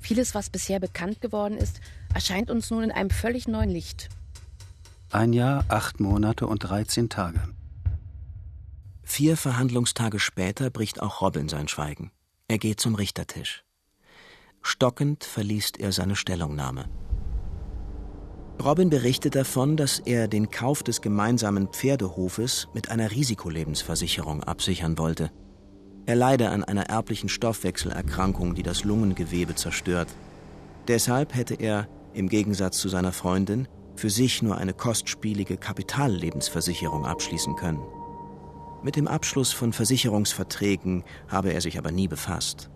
Vieles, 0.01 0.35
was 0.35 0.49
bisher 0.49 0.81
bekannt 0.81 1.21
geworden 1.21 1.59
ist, 1.59 1.81
erscheint 2.15 2.51
uns 2.51 2.71
nun 2.71 2.85
in 2.85 2.93
einem 2.93 3.11
völlig 3.11 3.49
neuen 3.49 3.71
Licht. 3.71 4.09
Ein 5.13 5.35
Jahr, 5.35 5.67
acht 5.69 6.01
Monate 6.01 6.47
und 6.47 6.61
13 6.61 7.11
Tage. 7.11 7.43
Vier 9.03 9.37
Verhandlungstage 9.37 10.19
später 10.19 10.71
bricht 10.71 11.03
auch 11.03 11.21
Robin 11.21 11.51
sein 11.51 11.69
Schweigen. 11.69 12.11
Er 12.49 12.57
geht 12.57 12.81
zum 12.81 12.95
Richtertisch. 12.95 13.63
Stockend 14.63 15.25
verliest 15.25 15.79
er 15.79 15.93
seine 15.93 16.17
Stellungnahme. 16.17 16.87
Robin 18.65 18.89
berichtet 18.89 19.35
davon, 19.35 19.77
dass 19.77 19.99
er 19.99 20.29
den 20.29 20.51
Kauf 20.51 20.83
des 20.83 21.03
gemeinsamen 21.03 21.69
Pferdehofes 21.69 22.69
mit 22.73 22.89
einer 22.89 23.11
Risikolebensversicherung 23.11 24.43
absichern 24.43 24.97
wollte. 24.97 25.31
Er 26.07 26.17
leide 26.17 26.49
an 26.49 26.65
einer 26.65 26.87
erblichen 26.87 27.29
Stoffwechselerkrankung, 27.29 28.55
die 28.55 28.63
das 28.63 28.85
Lungengewebe 28.85 29.57
zerstört. 29.57 30.09
Deshalb 30.89 31.35
hätte 31.35 31.53
er, 31.53 31.87
im 32.15 32.31
Gegensatz 32.31 32.79
zu 32.79 32.89
seiner 32.89 33.13
Freundin, 33.13 33.69
für 33.97 34.11
sich 34.11 34.43
nur 34.43 34.57
eine 34.57 34.73
kostspielige 34.73 35.57
Kapitallebensversicherung 35.57 37.07
abschließen 37.07 37.57
können. 37.57 37.83
Mit 38.83 38.97
dem 38.97 39.07
Abschluss 39.07 39.53
von 39.53 39.73
Versicherungsverträgen 39.73 41.05
habe 41.29 41.53
er 41.53 41.61
sich 41.61 41.79
aber 41.79 41.93
nie 41.93 42.09
befasst. 42.09 42.69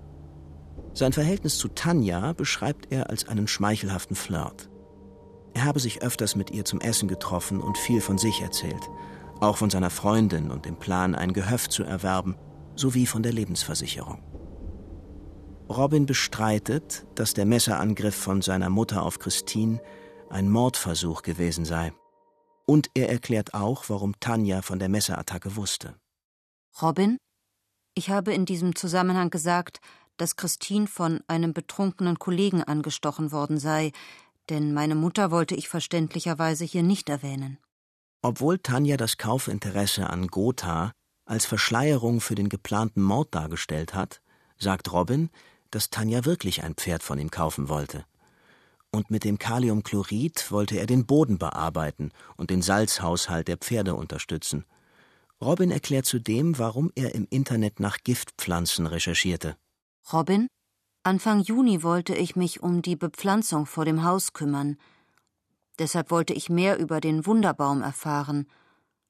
Sein 0.94 1.12
Verhältnis 1.12 1.58
zu 1.58 1.68
Tanja 1.68 2.32
beschreibt 2.32 2.92
er 2.92 3.10
als 3.10 3.28
einen 3.28 3.48
schmeichelhaften 3.48 4.16
Flirt. 4.16 4.70
Er 5.52 5.64
habe 5.64 5.80
sich 5.80 6.02
öfters 6.02 6.36
mit 6.36 6.50
ihr 6.50 6.64
zum 6.64 6.80
Essen 6.80 7.08
getroffen 7.08 7.60
und 7.60 7.76
viel 7.76 8.00
von 8.00 8.18
sich 8.18 8.40
erzählt, 8.40 8.88
auch 9.40 9.56
von 9.56 9.70
seiner 9.70 9.90
Freundin 9.90 10.50
und 10.50 10.64
dem 10.64 10.76
Plan, 10.76 11.14
ein 11.14 11.32
Gehöft 11.32 11.72
zu 11.72 11.82
erwerben, 11.82 12.36
sowie 12.76 13.06
von 13.06 13.22
der 13.22 13.32
Lebensversicherung. 13.32 14.22
Robin 15.68 16.06
bestreitet, 16.06 17.06
dass 17.14 17.34
der 17.34 17.44
Messerangriff 17.44 18.14
von 18.14 18.40
seiner 18.40 18.70
Mutter 18.70 19.02
auf 19.02 19.18
Christine 19.18 19.80
ein 20.30 20.50
Mordversuch 20.50 21.22
gewesen 21.22 21.64
sei. 21.64 21.92
Und 22.66 22.90
er 22.94 23.08
erklärt 23.08 23.54
auch, 23.54 23.84
warum 23.88 24.18
Tanja 24.20 24.62
von 24.62 24.78
der 24.78 24.88
Messerattacke 24.88 25.56
wusste. 25.56 25.94
Robin? 26.82 27.16
Ich 27.94 28.10
habe 28.10 28.34
in 28.34 28.44
diesem 28.44 28.74
Zusammenhang 28.74 29.30
gesagt, 29.30 29.80
dass 30.16 30.36
Christine 30.36 30.86
von 30.86 31.20
einem 31.28 31.52
betrunkenen 31.52 32.18
Kollegen 32.18 32.62
angestochen 32.62 33.32
worden 33.32 33.58
sei, 33.58 33.92
denn 34.48 34.72
meine 34.74 34.94
Mutter 34.94 35.30
wollte 35.30 35.54
ich 35.54 35.68
verständlicherweise 35.68 36.64
hier 36.64 36.82
nicht 36.82 37.08
erwähnen. 37.08 37.58
Obwohl 38.22 38.58
Tanja 38.58 38.96
das 38.96 39.18
Kaufinteresse 39.18 40.08
an 40.10 40.26
Gotha 40.28 40.92
als 41.24 41.46
Verschleierung 41.46 42.20
für 42.20 42.34
den 42.34 42.48
geplanten 42.48 43.02
Mord 43.02 43.34
dargestellt 43.34 43.94
hat, 43.94 44.20
sagt 44.58 44.92
Robin, 44.92 45.30
dass 45.70 45.90
Tanja 45.90 46.24
wirklich 46.24 46.62
ein 46.62 46.74
Pferd 46.74 47.02
von 47.02 47.18
ihm 47.18 47.30
kaufen 47.30 47.68
wollte. 47.68 48.04
Und 48.96 49.10
mit 49.10 49.24
dem 49.24 49.38
Kaliumchlorid 49.38 50.50
wollte 50.50 50.78
er 50.78 50.86
den 50.86 51.04
Boden 51.04 51.36
bearbeiten 51.36 52.12
und 52.38 52.48
den 52.48 52.62
Salzhaushalt 52.62 53.46
der 53.46 53.58
Pferde 53.58 53.94
unterstützen. 53.94 54.64
Robin 55.38 55.70
erklärt 55.70 56.06
zudem, 56.06 56.58
warum 56.58 56.90
er 56.94 57.14
im 57.14 57.26
Internet 57.28 57.78
nach 57.78 57.98
Giftpflanzen 58.04 58.86
recherchierte. 58.86 59.58
Robin, 60.10 60.46
Anfang 61.02 61.42
Juni 61.42 61.82
wollte 61.82 62.14
ich 62.14 62.36
mich 62.36 62.62
um 62.62 62.80
die 62.80 62.96
Bepflanzung 62.96 63.66
vor 63.66 63.84
dem 63.84 64.02
Haus 64.02 64.32
kümmern. 64.32 64.78
Deshalb 65.78 66.10
wollte 66.10 66.32
ich 66.32 66.48
mehr 66.48 66.78
über 66.78 67.02
den 67.02 67.26
Wunderbaum 67.26 67.82
erfahren. 67.82 68.48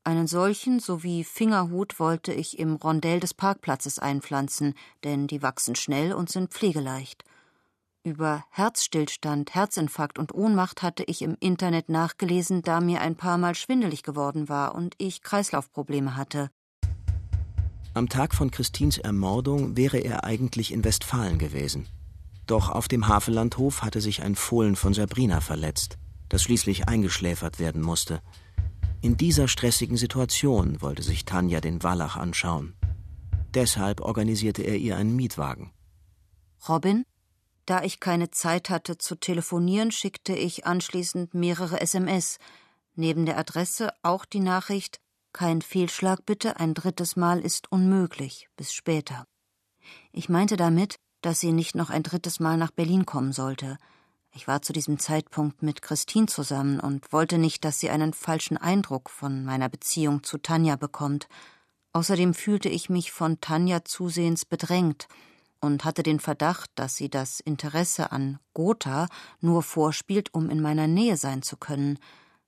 Einen 0.03 0.27
solchen 0.27 0.81
sowie 0.81 1.23
Fingerhut 1.23 2.01
wollte 2.01 2.33
ich 2.33 2.59
im 2.59 2.75
Rondell 2.75 3.21
des 3.21 3.35
Parkplatzes 3.35 4.01
einpflanzen, 4.01 4.75
denn 5.05 5.29
die 5.29 5.43
wachsen 5.43 5.77
schnell 5.77 6.13
und 6.13 6.29
sind 6.29 6.51
pflegeleicht. 6.51 7.23
Über 8.07 8.45
Herzstillstand, 8.51 9.57
Herzinfarkt 9.57 10.21
und 10.21 10.33
Ohnmacht 10.33 10.85
hatte 10.85 11.03
ich 11.03 11.23
im 11.23 11.37
Internet 11.41 11.89
nachgelesen, 11.89 12.63
da 12.63 12.81
mir 12.81 13.01
ein 13.01 13.17
paar 13.17 13.37
Mal 13.37 13.57
schwindelig 13.57 14.05
geworden 14.05 14.49
war 14.49 14.77
und 14.77 14.95
ich 14.99 15.23
Kreislaufprobleme 15.23 16.15
hatte. 16.15 16.53
Am 17.95 18.09
Tag 18.09 18.33
von 18.37 18.53
Christins 18.53 18.99
Ermordung 18.99 19.77
wäre 19.77 19.99
er 19.99 20.23
eigentlich 20.23 20.73
in 20.73 20.85
Westfalen 20.85 21.37
gewesen. 21.37 21.89
Doch 22.47 22.69
auf 22.71 22.87
dem 22.87 23.09
Havellandhof 23.09 23.83
hatte 23.83 24.01
sich 24.01 24.23
ein 24.23 24.37
Fohlen 24.37 24.77
von 24.77 24.95
Sabrina 24.95 25.41
verletzt, 25.41 25.99
das 26.29 26.45
schließlich 26.45 26.87
eingeschläfert 26.87 27.59
werden 27.59 27.83
musste. 27.83 28.21
In 29.01 29.17
dieser 29.17 29.49
stressigen 29.49 29.97
Situation 29.97 30.81
wollte 30.81 31.03
sich 31.03 31.25
Tanja 31.25 31.61
den 31.61 31.83
Wallach 31.83 32.15
anschauen. 32.15 32.77
Deshalb 33.53 34.01
organisierte 34.01 34.63
er 34.63 34.77
ihr 34.77 34.97
einen 34.97 35.17
Mietwagen. 35.17 35.73
Robin? 36.69 37.05
Da 37.67 37.83
ich 37.83 37.99
keine 37.99 38.31
Zeit 38.31 38.71
hatte 38.71 38.97
zu 38.97 39.17
telefonieren, 39.17 39.91
schickte 39.91 40.35
ich 40.35 40.67
anschließend 40.67 41.35
mehrere 41.35 41.81
SMS. 41.81 42.39
Neben 42.95 43.27
der 43.27 43.39
Adresse 43.39 43.93
auch 44.03 44.25
die 44.25 44.41
Nachricht 44.41 45.01
Kein 45.33 45.61
Fehlschlag 45.61 46.25
bitte, 46.25 46.59
ein 46.59 46.73
drittes 46.73 47.17
Mal 47.17 47.41
ist 47.41 47.71
unmöglich, 47.71 48.49
bis 48.57 48.73
später. 48.73 49.27
Ich 50.13 50.31
meinte 50.31 50.57
damit, 50.57 50.95
dass 51.21 51.41
sie 51.41 51.53
nicht 51.53 51.75
noch 51.75 51.91
ein 51.91 52.03
drittes 52.03 52.41
Mal 52.41 52.57
nach 52.57 52.71
Berlin 52.71 53.05
kommen 53.05 53.33
sollte. 53.33 53.77
Ich 54.33 54.49
war 54.49 54.63
zu 54.63 54.73
diesem 54.73 54.99
Zeitpunkt 54.99 55.63
mit 55.63 55.83
Christine 55.83 56.27
zusammen 56.27 56.81
und 56.81 57.13
wollte 57.13 57.37
nicht, 57.37 57.65
dass 57.67 57.81
sie 57.81 57.91
einen 57.91 58.15
falschen 58.15 58.57
Eindruck 58.57 59.11
von 59.11 59.45
meiner 59.45 59.69
Beziehung 59.69 60.23
zu 60.23 60.39
Tanja 60.39 60.77
bekommt. 60.77 61.29
Außerdem 61.93 62.33
fühlte 62.33 62.71
ich 62.71 62.89
mich 62.89 63.13
von 63.13 63.41
Tanja 63.41 63.85
zusehends 63.85 64.45
bedrängt 64.45 65.09
und 65.61 65.85
hatte 65.85 66.03
den 66.03 66.21
Verdacht, 66.21 66.71
dass 66.75 66.97
sie 66.97 67.09
das 67.09 67.41
Interesse 67.41 68.13
an 68.13 68.39
Gotha 68.55 69.09
nur 69.41 69.63
vorspielt, 69.63 70.33
um 70.35 70.51
in 70.51 70.61
meiner 70.61 70.87
Nähe 70.87 71.17
sein 71.17 71.43
zu 71.43 71.57
können. 71.57 71.99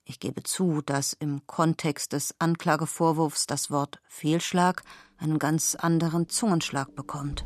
Ich 0.04 0.20
gebe 0.20 0.42
zu, 0.42 0.80
dass 0.82 1.12
im 1.12 1.46
Kontext 1.46 2.12
des 2.12 2.34
Anklagevorwurfs 2.38 3.46
das 3.46 3.70
Wort 3.70 4.00
Fehlschlag 4.08 4.82
einen 5.18 5.38
ganz 5.38 5.74
anderen 5.74 6.28
Zungenschlag 6.28 6.94
bekommt. 6.94 7.44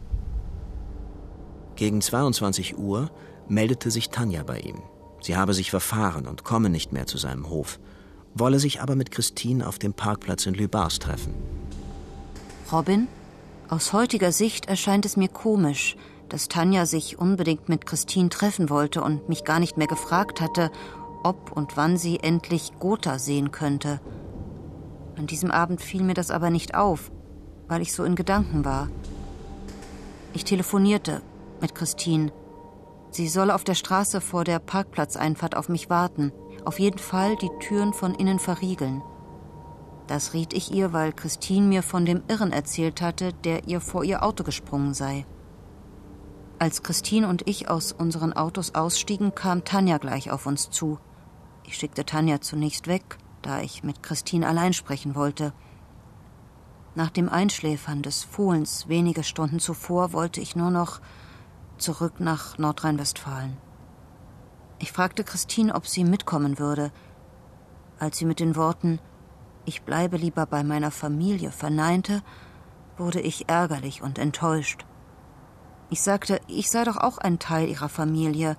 Gegen 1.74 2.00
22 2.00 2.78
Uhr 2.78 3.10
meldete 3.48 3.90
sich 3.90 4.10
Tanja 4.10 4.42
bei 4.44 4.60
ihm. 4.60 4.80
Sie 5.20 5.36
habe 5.36 5.54
sich 5.54 5.70
verfahren 5.70 6.26
und 6.26 6.44
komme 6.44 6.68
nicht 6.68 6.92
mehr 6.92 7.06
zu 7.06 7.18
seinem 7.18 7.48
Hof, 7.48 7.80
wolle 8.34 8.58
sich 8.58 8.80
aber 8.80 8.96
mit 8.96 9.10
Christine 9.10 9.66
auf 9.66 9.78
dem 9.78 9.94
Parkplatz 9.94 10.46
in 10.46 10.54
Lübars 10.54 10.98
treffen. 10.98 11.34
Robin, 12.70 13.08
aus 13.72 13.94
heutiger 13.94 14.32
Sicht 14.32 14.66
erscheint 14.66 15.06
es 15.06 15.16
mir 15.16 15.28
komisch, 15.28 15.96
dass 16.28 16.48
Tanja 16.48 16.84
sich 16.84 17.18
unbedingt 17.18 17.70
mit 17.70 17.86
Christine 17.86 18.28
treffen 18.28 18.68
wollte 18.68 19.02
und 19.02 19.30
mich 19.30 19.44
gar 19.44 19.60
nicht 19.60 19.78
mehr 19.78 19.86
gefragt 19.86 20.42
hatte, 20.42 20.70
ob 21.24 21.52
und 21.52 21.74
wann 21.78 21.96
sie 21.96 22.20
endlich 22.20 22.72
Gotha 22.80 23.18
sehen 23.18 23.50
könnte. 23.50 23.98
An 25.16 25.26
diesem 25.26 25.50
Abend 25.50 25.80
fiel 25.80 26.02
mir 26.02 26.12
das 26.12 26.30
aber 26.30 26.50
nicht 26.50 26.74
auf, 26.74 27.10
weil 27.66 27.80
ich 27.80 27.94
so 27.94 28.04
in 28.04 28.14
Gedanken 28.14 28.66
war. 28.66 28.90
Ich 30.34 30.44
telefonierte 30.44 31.22
mit 31.62 31.74
Christine 31.74 32.30
Sie 33.10 33.26
soll 33.26 33.50
auf 33.50 33.64
der 33.64 33.74
Straße 33.74 34.20
vor 34.20 34.44
der 34.44 34.58
Parkplatzeinfahrt 34.58 35.56
auf 35.56 35.70
mich 35.70 35.88
warten. 35.88 36.30
Auf 36.66 36.78
jeden 36.78 36.98
Fall 36.98 37.36
die 37.36 37.50
Türen 37.60 37.94
von 37.94 38.14
innen 38.14 38.38
verriegeln. 38.38 39.02
Das 40.12 40.34
riet 40.34 40.52
ich 40.52 40.70
ihr, 40.70 40.92
weil 40.92 41.10
Christine 41.14 41.66
mir 41.66 41.82
von 41.82 42.04
dem 42.04 42.22
Irren 42.28 42.52
erzählt 42.52 43.00
hatte, 43.00 43.32
der 43.32 43.66
ihr 43.66 43.80
vor 43.80 44.04
ihr 44.04 44.22
Auto 44.22 44.44
gesprungen 44.44 44.92
sei. 44.92 45.24
Als 46.58 46.82
Christine 46.82 47.26
und 47.26 47.48
ich 47.48 47.70
aus 47.70 47.92
unseren 47.92 48.34
Autos 48.34 48.74
ausstiegen, 48.74 49.34
kam 49.34 49.64
Tanja 49.64 49.96
gleich 49.96 50.30
auf 50.30 50.44
uns 50.44 50.68
zu. 50.68 50.98
Ich 51.64 51.78
schickte 51.78 52.04
Tanja 52.04 52.42
zunächst 52.42 52.88
weg, 52.88 53.16
da 53.40 53.62
ich 53.62 53.84
mit 53.84 54.02
Christine 54.02 54.46
allein 54.46 54.74
sprechen 54.74 55.14
wollte. 55.14 55.54
Nach 56.94 57.08
dem 57.08 57.30
Einschläfern 57.30 58.02
des 58.02 58.22
Fohlens 58.22 58.88
wenige 58.88 59.24
Stunden 59.24 59.60
zuvor 59.60 60.12
wollte 60.12 60.42
ich 60.42 60.54
nur 60.54 60.70
noch 60.70 61.00
zurück 61.78 62.20
nach 62.20 62.58
Nordrhein-Westfalen. 62.58 63.56
Ich 64.78 64.92
fragte 64.92 65.24
Christine, 65.24 65.74
ob 65.74 65.86
sie 65.86 66.04
mitkommen 66.04 66.58
würde. 66.58 66.92
Als 67.98 68.18
sie 68.18 68.26
mit 68.26 68.40
den 68.40 68.56
Worten 68.56 68.98
Ich 69.64 69.82
bleibe 69.82 70.16
lieber 70.16 70.46
bei 70.46 70.64
meiner 70.64 70.90
Familie 70.90 71.52
verneinte, 71.52 72.22
wurde 72.96 73.20
ich 73.20 73.48
ärgerlich 73.48 74.02
und 74.02 74.18
enttäuscht. 74.18 74.84
Ich 75.90 76.02
sagte, 76.02 76.40
ich 76.48 76.70
sei 76.70 76.84
doch 76.84 76.96
auch 76.96 77.18
ein 77.18 77.38
Teil 77.38 77.68
ihrer 77.68 77.88
Familie. 77.88 78.56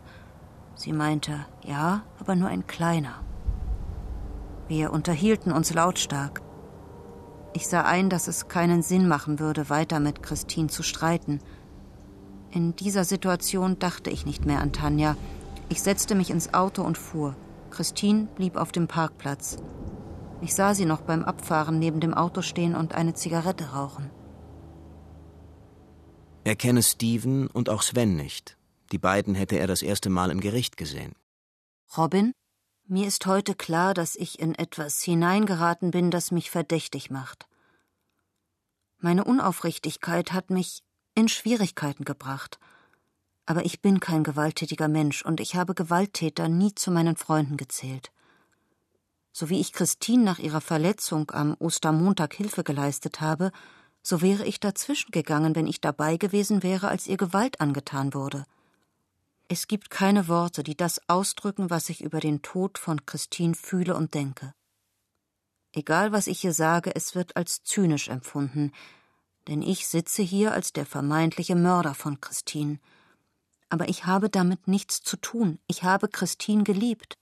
Sie 0.75 0.93
meinte, 0.93 1.45
ja, 1.63 2.03
aber 2.19 2.36
nur 2.36 2.48
ein 2.48 2.67
kleiner. 2.67 3.24
Wir 4.67 4.93
unterhielten 4.93 5.51
uns 5.51 5.74
lautstark. 5.74 6.41
Ich 7.53 7.67
sah 7.67 7.81
ein, 7.81 8.10
dass 8.10 8.27
es 8.27 8.48
keinen 8.48 8.81
Sinn 8.81 9.07
machen 9.07 9.39
würde, 9.39 9.69
weiter 9.69 10.00
mit 10.00 10.24
Christine 10.24 10.67
zu 10.67 10.83
streiten. 10.83 11.39
In 12.50 12.75
dieser 12.75 13.03
Situation 13.03 13.77
dachte 13.77 14.10
ich 14.10 14.25
nicht 14.25 14.45
mehr 14.45 14.62
an 14.62 14.72
Tanja. 14.72 15.17
Ich 15.69 15.81
setzte 15.81 16.15
mich 16.15 16.29
ins 16.29 16.53
Auto 16.53 16.81
und 16.81 16.98
fuhr. 16.98 17.36
Christine 17.72 18.27
blieb 18.36 18.57
auf 18.57 18.72
dem 18.72 18.88
Parkplatz. 18.88 19.57
Ich 20.44 20.54
sah 20.54 20.76
sie 20.76 20.86
noch 20.86 21.02
beim 21.02 21.24
Abfahren 21.24 21.80
neben 21.80 22.02
dem 22.02 22.14
Auto 22.14 22.42
stehen 22.42 22.76
und 22.76 22.94
eine 22.94 23.14
Zigarette 23.14 23.72
rauchen. 23.72 24.12
Er 26.44 26.58
kenne 26.58 26.84
Steven 26.84 27.48
und 27.48 27.70
auch 27.70 27.82
Sven 27.82 28.18
nicht. 28.18 28.58
Die 28.92 28.98
beiden 28.98 29.36
hätte 29.36 29.58
er 29.58 29.68
das 29.68 29.82
erste 29.82 30.10
Mal 30.10 30.32
im 30.32 30.42
Gericht 30.42 30.76
gesehen. 30.76 31.14
Robin, 31.98 32.34
mir 32.86 33.08
ist 33.08 33.26
heute 33.26 33.56
klar, 33.56 33.94
dass 33.94 34.18
ich 34.18 34.40
in 34.40 34.54
etwas 34.54 35.02
hineingeraten 35.02 35.92
bin, 35.92 36.12
das 36.12 36.32
mich 36.32 36.52
verdächtig 36.52 37.10
macht. 37.10 37.48
Meine 38.98 39.24
Unaufrichtigkeit 39.24 40.34
hat 40.34 40.50
mich 40.50 40.84
in 41.16 41.30
Schwierigkeiten 41.30 42.04
gebracht. 42.04 42.60
Aber 43.46 43.66
ich 43.66 43.82
bin 43.82 44.02
kein 44.02 44.26
gewalttätiger 44.26 44.90
Mensch 44.90 45.24
und 45.24 45.40
ich 45.40 45.56
habe 45.56 45.74
Gewalttäter 45.74 46.50
nie 46.50 46.76
zu 46.76 46.92
meinen 46.92 47.16
Freunden 47.16 47.56
gezählt. 47.56 48.12
So 49.34 49.50
wie 49.50 49.60
ich 49.60 49.74
Christine 49.74 50.24
nach 50.24 50.40
ihrer 50.40 50.62
Verletzung 50.62 51.32
am 51.32 51.56
Ostermontag 51.60 52.36
Hilfe 52.36 52.63
geleistet 52.63 53.20
habe, 53.20 53.52
so 54.04 54.22
wäre 54.22 54.46
ich 54.46 54.60
dazwischen 54.60 55.12
gegangen, 55.12 55.56
wenn 55.56 55.66
ich 55.66 55.82
dabei 55.82 56.18
gewesen 56.18 56.62
wäre, 56.62 56.88
als 56.88 57.08
ihr 57.08 57.18
Gewalt 57.18 57.60
angetan 57.60 58.13
wurde. 58.13 58.46
Es 59.48 59.68
gibt 59.68 59.90
keine 59.90 60.28
Worte, 60.28 60.62
die 60.62 60.78
das 60.78 61.02
ausdrücken, 61.10 61.70
was 61.70 61.90
ich 61.90 62.02
über 62.02 62.20
den 62.20 62.42
Tod 62.42 62.78
von 62.78 63.06
Christine 63.06 63.56
fühle 63.56 63.96
und 63.96 64.13
denke. 64.13 64.54
Egal, 65.74 66.12
was 66.12 66.28
ich 66.28 66.40
hier 66.40 66.54
sage, 66.54 66.96
es 66.96 67.16
wird 67.16 67.36
als 67.36 67.63
zynisch 67.63 68.10
empfunden, 68.10 68.72
denn 69.48 69.62
ich 69.62 69.88
sitze 69.88 70.22
hier 70.22 70.54
als 70.54 70.74
der 70.74 70.86
vermeintliche 70.86 71.56
Mörder 71.56 71.96
von 71.96 72.22
Christine. 72.22 72.80
Aber 73.70 73.90
ich 73.90 74.06
habe 74.06 74.30
damit 74.30 74.68
nichts 74.68 75.02
zu 75.02 75.18
tun. 75.18 75.60
Ich 75.68 75.84
habe 75.84 76.08
Christine 76.08 76.63
geliebt. 76.63 77.18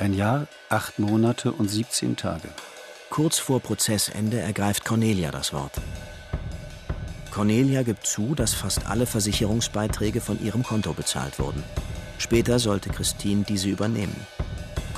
Ein 0.00 0.12
Jahr, 0.12 0.48
acht 0.70 0.98
Monate 0.98 1.52
und 1.52 1.68
17 1.68 2.16
Tage. 2.16 2.48
Kurz 3.10 3.38
vor 3.38 3.60
Prozessende 3.60 4.40
ergreift 4.40 4.84
Cornelia 4.84 5.30
das 5.30 5.52
Wort. 5.52 5.80
Cornelia 7.30 7.84
gibt 7.84 8.04
zu, 8.04 8.34
dass 8.34 8.54
fast 8.54 8.86
alle 8.86 9.06
Versicherungsbeiträge 9.06 10.20
von 10.20 10.42
ihrem 10.42 10.64
Konto 10.64 10.94
bezahlt 10.94 11.38
wurden. 11.38 11.62
Später 12.18 12.58
sollte 12.58 12.90
Christine 12.90 13.44
diese 13.44 13.68
übernehmen. 13.68 14.16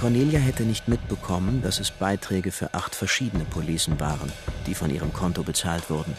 Cornelia 0.00 0.40
hätte 0.40 0.62
nicht 0.62 0.88
mitbekommen, 0.88 1.60
dass 1.60 1.78
es 1.78 1.90
Beiträge 1.90 2.50
für 2.50 2.72
acht 2.72 2.94
verschiedene 2.94 3.44
Policen 3.44 4.00
waren, 4.00 4.32
die 4.66 4.74
von 4.74 4.88
ihrem 4.88 5.12
Konto 5.12 5.42
bezahlt 5.42 5.90
wurden. 5.90 6.16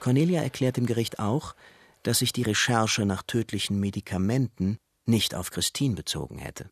Cornelia 0.00 0.40
erklärt 0.40 0.78
dem 0.78 0.86
Gericht 0.86 1.18
auch, 1.18 1.54
dass 2.02 2.20
sich 2.20 2.32
die 2.32 2.42
Recherche 2.42 3.04
nach 3.04 3.22
tödlichen 3.22 3.78
Medikamenten 3.78 4.78
nicht 5.04 5.34
auf 5.34 5.50
Christine 5.50 5.96
bezogen 5.96 6.38
hätte. 6.38 6.70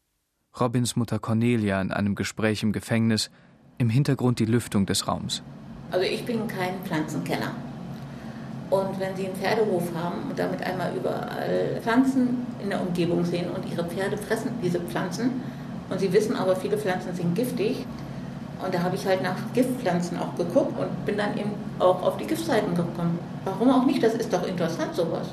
Robins 0.61 0.95
Mutter 0.95 1.19
Cornelia 1.19 1.81
in 1.81 1.91
einem 1.91 2.15
Gespräch 2.15 2.63
im 2.63 2.73
Gefängnis, 2.73 3.31
im 3.79 3.91
Hintergrund 3.91 4.39
die 4.39 4.45
Lüftung 4.45 4.87
des 4.87 5.09
Raums. 5.09 5.43
Also 5.91 6.07
ich 6.07 6.25
bin 6.25 6.47
kein 6.47 6.75
Pflanzenkenner. 6.85 7.53
Und 8.71 8.99
wenn 9.01 9.17
Sie 9.17 9.27
einen 9.27 9.35
Pferdehof 9.35 9.93
haben 9.95 10.31
und 10.31 10.39
damit 10.39 10.63
einmal 10.63 10.95
überall 10.97 11.81
Pflanzen 11.83 12.47
in 12.63 12.71
der 12.71 12.81
Umgebung 12.81 13.25
sehen 13.25 13.51
und 13.51 13.71
Ihre 13.71 13.85
Pferde 13.85 14.17
fressen 14.17 14.51
diese 14.63 14.81
Pflanzen 14.81 15.43
und 15.91 15.99
Sie 15.99 16.13
wissen 16.13 16.37
aber, 16.37 16.55
viele 16.55 16.79
Pflanzen 16.79 17.15
sind 17.15 17.35
giftig, 17.35 17.85
und 18.65 18.73
da 18.73 18.83
habe 18.83 18.97
ich 18.97 19.05
halt 19.05 19.23
nach 19.23 19.37
Giftpflanzen 19.53 20.19
auch 20.19 20.35
geguckt 20.37 20.79
und 20.79 21.05
bin 21.05 21.19
dann 21.19 21.37
eben 21.37 21.51
auch 21.79 22.03
auf 22.03 22.17
die 22.17 22.27
Giftseiten 22.27 22.75
gekommen. 22.75 23.19
Warum 23.45 23.71
auch 23.71 23.85
nicht? 23.85 24.03
Das 24.03 24.15
ist 24.15 24.33
doch 24.33 24.47
interessant, 24.47 24.95
sowas. 24.95 25.29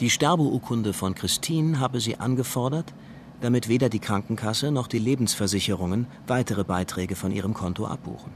Die 0.00 0.08
Sterbeurkunde 0.08 0.92
von 0.92 1.14
Christine 1.14 1.80
habe 1.80 2.00
sie 2.00 2.18
angefordert, 2.18 2.94
damit 3.40 3.68
weder 3.68 3.88
die 3.88 3.98
Krankenkasse 3.98 4.70
noch 4.70 4.86
die 4.86 4.98
Lebensversicherungen 4.98 6.06
weitere 6.26 6.64
Beiträge 6.64 7.16
von 7.16 7.32
ihrem 7.32 7.54
Konto 7.54 7.86
abbuchen. 7.86 8.32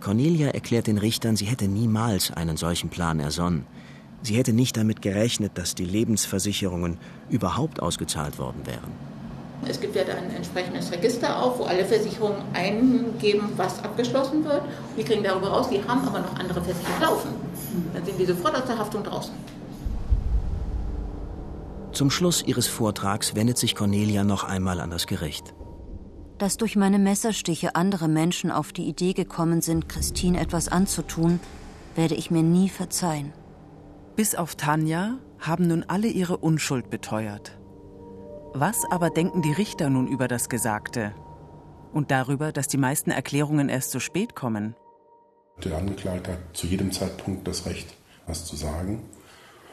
Cornelia 0.00 0.48
erklärt 0.48 0.86
den 0.86 0.98
Richtern, 0.98 1.36
sie 1.36 1.46
hätte 1.46 1.66
niemals 1.66 2.30
einen 2.30 2.58
solchen 2.58 2.90
Plan 2.90 3.20
ersonnen. 3.20 3.64
Sie 4.22 4.36
hätte 4.36 4.52
nicht 4.52 4.76
damit 4.76 5.00
gerechnet, 5.00 5.52
dass 5.56 5.74
die 5.74 5.84
Lebensversicherungen 5.84 6.98
überhaupt 7.30 7.80
ausgezahlt 7.80 8.38
worden 8.38 8.66
wären. 8.66 8.92
Es 9.66 9.80
gibt 9.80 9.96
ja 9.96 10.04
dann 10.04 10.18
ein 10.18 10.36
entsprechendes 10.36 10.92
Register 10.92 11.42
auf, 11.42 11.58
wo 11.58 11.64
alle 11.64 11.84
Versicherungen 11.84 12.42
eingeben, 12.52 13.48
was 13.56 13.82
abgeschlossen 13.82 14.44
wird. 14.44 14.62
Wir 14.96 15.04
kriegen 15.04 15.22
darüber 15.22 15.48
raus, 15.48 15.68
die 15.70 15.82
haben 15.88 16.06
aber 16.06 16.20
noch 16.20 16.36
andere 16.38 16.62
Versicherungen 16.62 17.00
laufen. 17.00 17.28
Dann 17.94 18.04
sind 18.04 18.18
die 18.18 18.26
sofort 18.26 18.54
aus 18.54 18.66
der 18.66 18.78
Haftung 18.78 19.02
draußen. 19.02 19.32
Zum 21.94 22.10
Schluss 22.10 22.42
ihres 22.42 22.66
Vortrags 22.66 23.36
wendet 23.36 23.56
sich 23.56 23.76
Cornelia 23.76 24.24
noch 24.24 24.42
einmal 24.42 24.80
an 24.80 24.90
das 24.90 25.06
Gericht. 25.06 25.54
Dass 26.38 26.56
durch 26.56 26.74
meine 26.74 26.98
Messerstiche 26.98 27.76
andere 27.76 28.08
Menschen 28.08 28.50
auf 28.50 28.72
die 28.72 28.88
Idee 28.88 29.12
gekommen 29.12 29.62
sind, 29.62 29.88
Christine 29.88 30.40
etwas 30.40 30.66
anzutun, 30.68 31.38
werde 31.94 32.16
ich 32.16 32.32
mir 32.32 32.42
nie 32.42 32.68
verzeihen. 32.68 33.32
Bis 34.16 34.34
auf 34.34 34.56
Tanja 34.56 35.18
haben 35.38 35.68
nun 35.68 35.84
alle 35.86 36.08
ihre 36.08 36.36
Unschuld 36.36 36.90
beteuert. 36.90 37.56
Was 38.52 38.82
aber 38.90 39.10
denken 39.10 39.42
die 39.42 39.52
Richter 39.52 39.88
nun 39.88 40.08
über 40.08 40.26
das 40.26 40.48
Gesagte? 40.48 41.14
Und 41.92 42.10
darüber, 42.10 42.50
dass 42.50 42.66
die 42.66 42.76
meisten 42.76 43.12
Erklärungen 43.12 43.68
erst 43.68 43.92
zu 43.92 44.00
spät 44.00 44.34
kommen? 44.34 44.74
Der 45.62 45.78
Angeklagte 45.78 46.32
hat 46.32 46.40
zu 46.54 46.66
jedem 46.66 46.90
Zeitpunkt 46.90 47.46
das 47.46 47.66
Recht, 47.66 47.94
was 48.26 48.44
zu 48.44 48.56
sagen. 48.56 49.04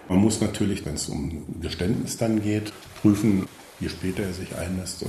Man 0.07 0.19
muss 0.19 0.41
natürlich, 0.41 0.85
wenn 0.85 0.95
es 0.95 1.09
um 1.09 1.45
Geständnis 1.61 2.17
dann 2.17 2.41
geht, 2.41 2.73
prüfen, 3.01 3.47
je 3.79 3.89
später 3.89 4.23
er 4.23 4.33
sich 4.33 4.55
einlässt, 4.55 5.03
äh, 5.03 5.07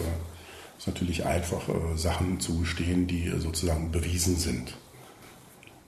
ist 0.79 0.87
natürlich 0.87 1.25
einfach, 1.25 1.69
äh, 1.69 1.97
Sachen 1.97 2.41
zu 2.41 2.59
gestehen, 2.61 3.07
die 3.07 3.33
sozusagen 3.39 3.91
bewiesen 3.91 4.37
sind. 4.37 4.77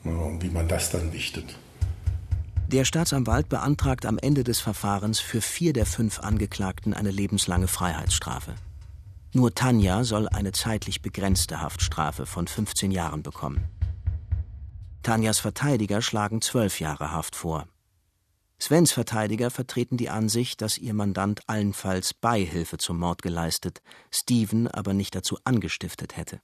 Und 0.04 0.42
wie 0.42 0.50
man 0.50 0.68
das 0.68 0.90
dann 0.90 1.12
wichtet. 1.12 1.56
Der 2.68 2.84
Staatsanwalt 2.84 3.48
beantragt 3.48 4.04
am 4.04 4.18
Ende 4.18 4.42
des 4.44 4.60
Verfahrens 4.60 5.20
für 5.20 5.40
vier 5.40 5.72
der 5.72 5.86
fünf 5.86 6.20
Angeklagten 6.20 6.92
eine 6.92 7.10
lebenslange 7.10 7.68
Freiheitsstrafe. 7.68 8.54
Nur 9.32 9.54
Tanja 9.54 10.04
soll 10.04 10.28
eine 10.28 10.52
zeitlich 10.52 11.02
begrenzte 11.02 11.60
Haftstrafe 11.60 12.24
von 12.24 12.46
15 12.46 12.90
Jahren 12.90 13.22
bekommen. 13.22 13.64
Tanjas 15.02 15.40
Verteidiger 15.40 16.02
schlagen 16.02 16.40
zwölf 16.40 16.80
Jahre 16.80 17.10
Haft 17.10 17.36
vor. 17.36 17.66
Svens 18.60 18.92
Verteidiger 18.92 19.50
vertreten 19.50 19.96
die 19.96 20.08
Ansicht, 20.08 20.60
dass 20.62 20.78
ihr 20.78 20.94
Mandant 20.94 21.42
allenfalls 21.48 22.14
Beihilfe 22.14 22.78
zum 22.78 22.98
Mord 22.98 23.22
geleistet, 23.22 23.82
Steven 24.10 24.68
aber 24.68 24.94
nicht 24.94 25.14
dazu 25.14 25.38
angestiftet 25.44 26.16
hätte. 26.16 26.40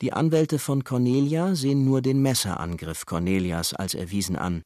Die 0.00 0.12
Anwälte 0.12 0.58
von 0.58 0.84
Cornelia 0.84 1.54
sehen 1.54 1.84
nur 1.84 2.00
den 2.02 2.22
Messerangriff 2.22 3.06
Cornelias 3.06 3.74
als 3.74 3.94
erwiesen 3.94 4.36
an 4.36 4.62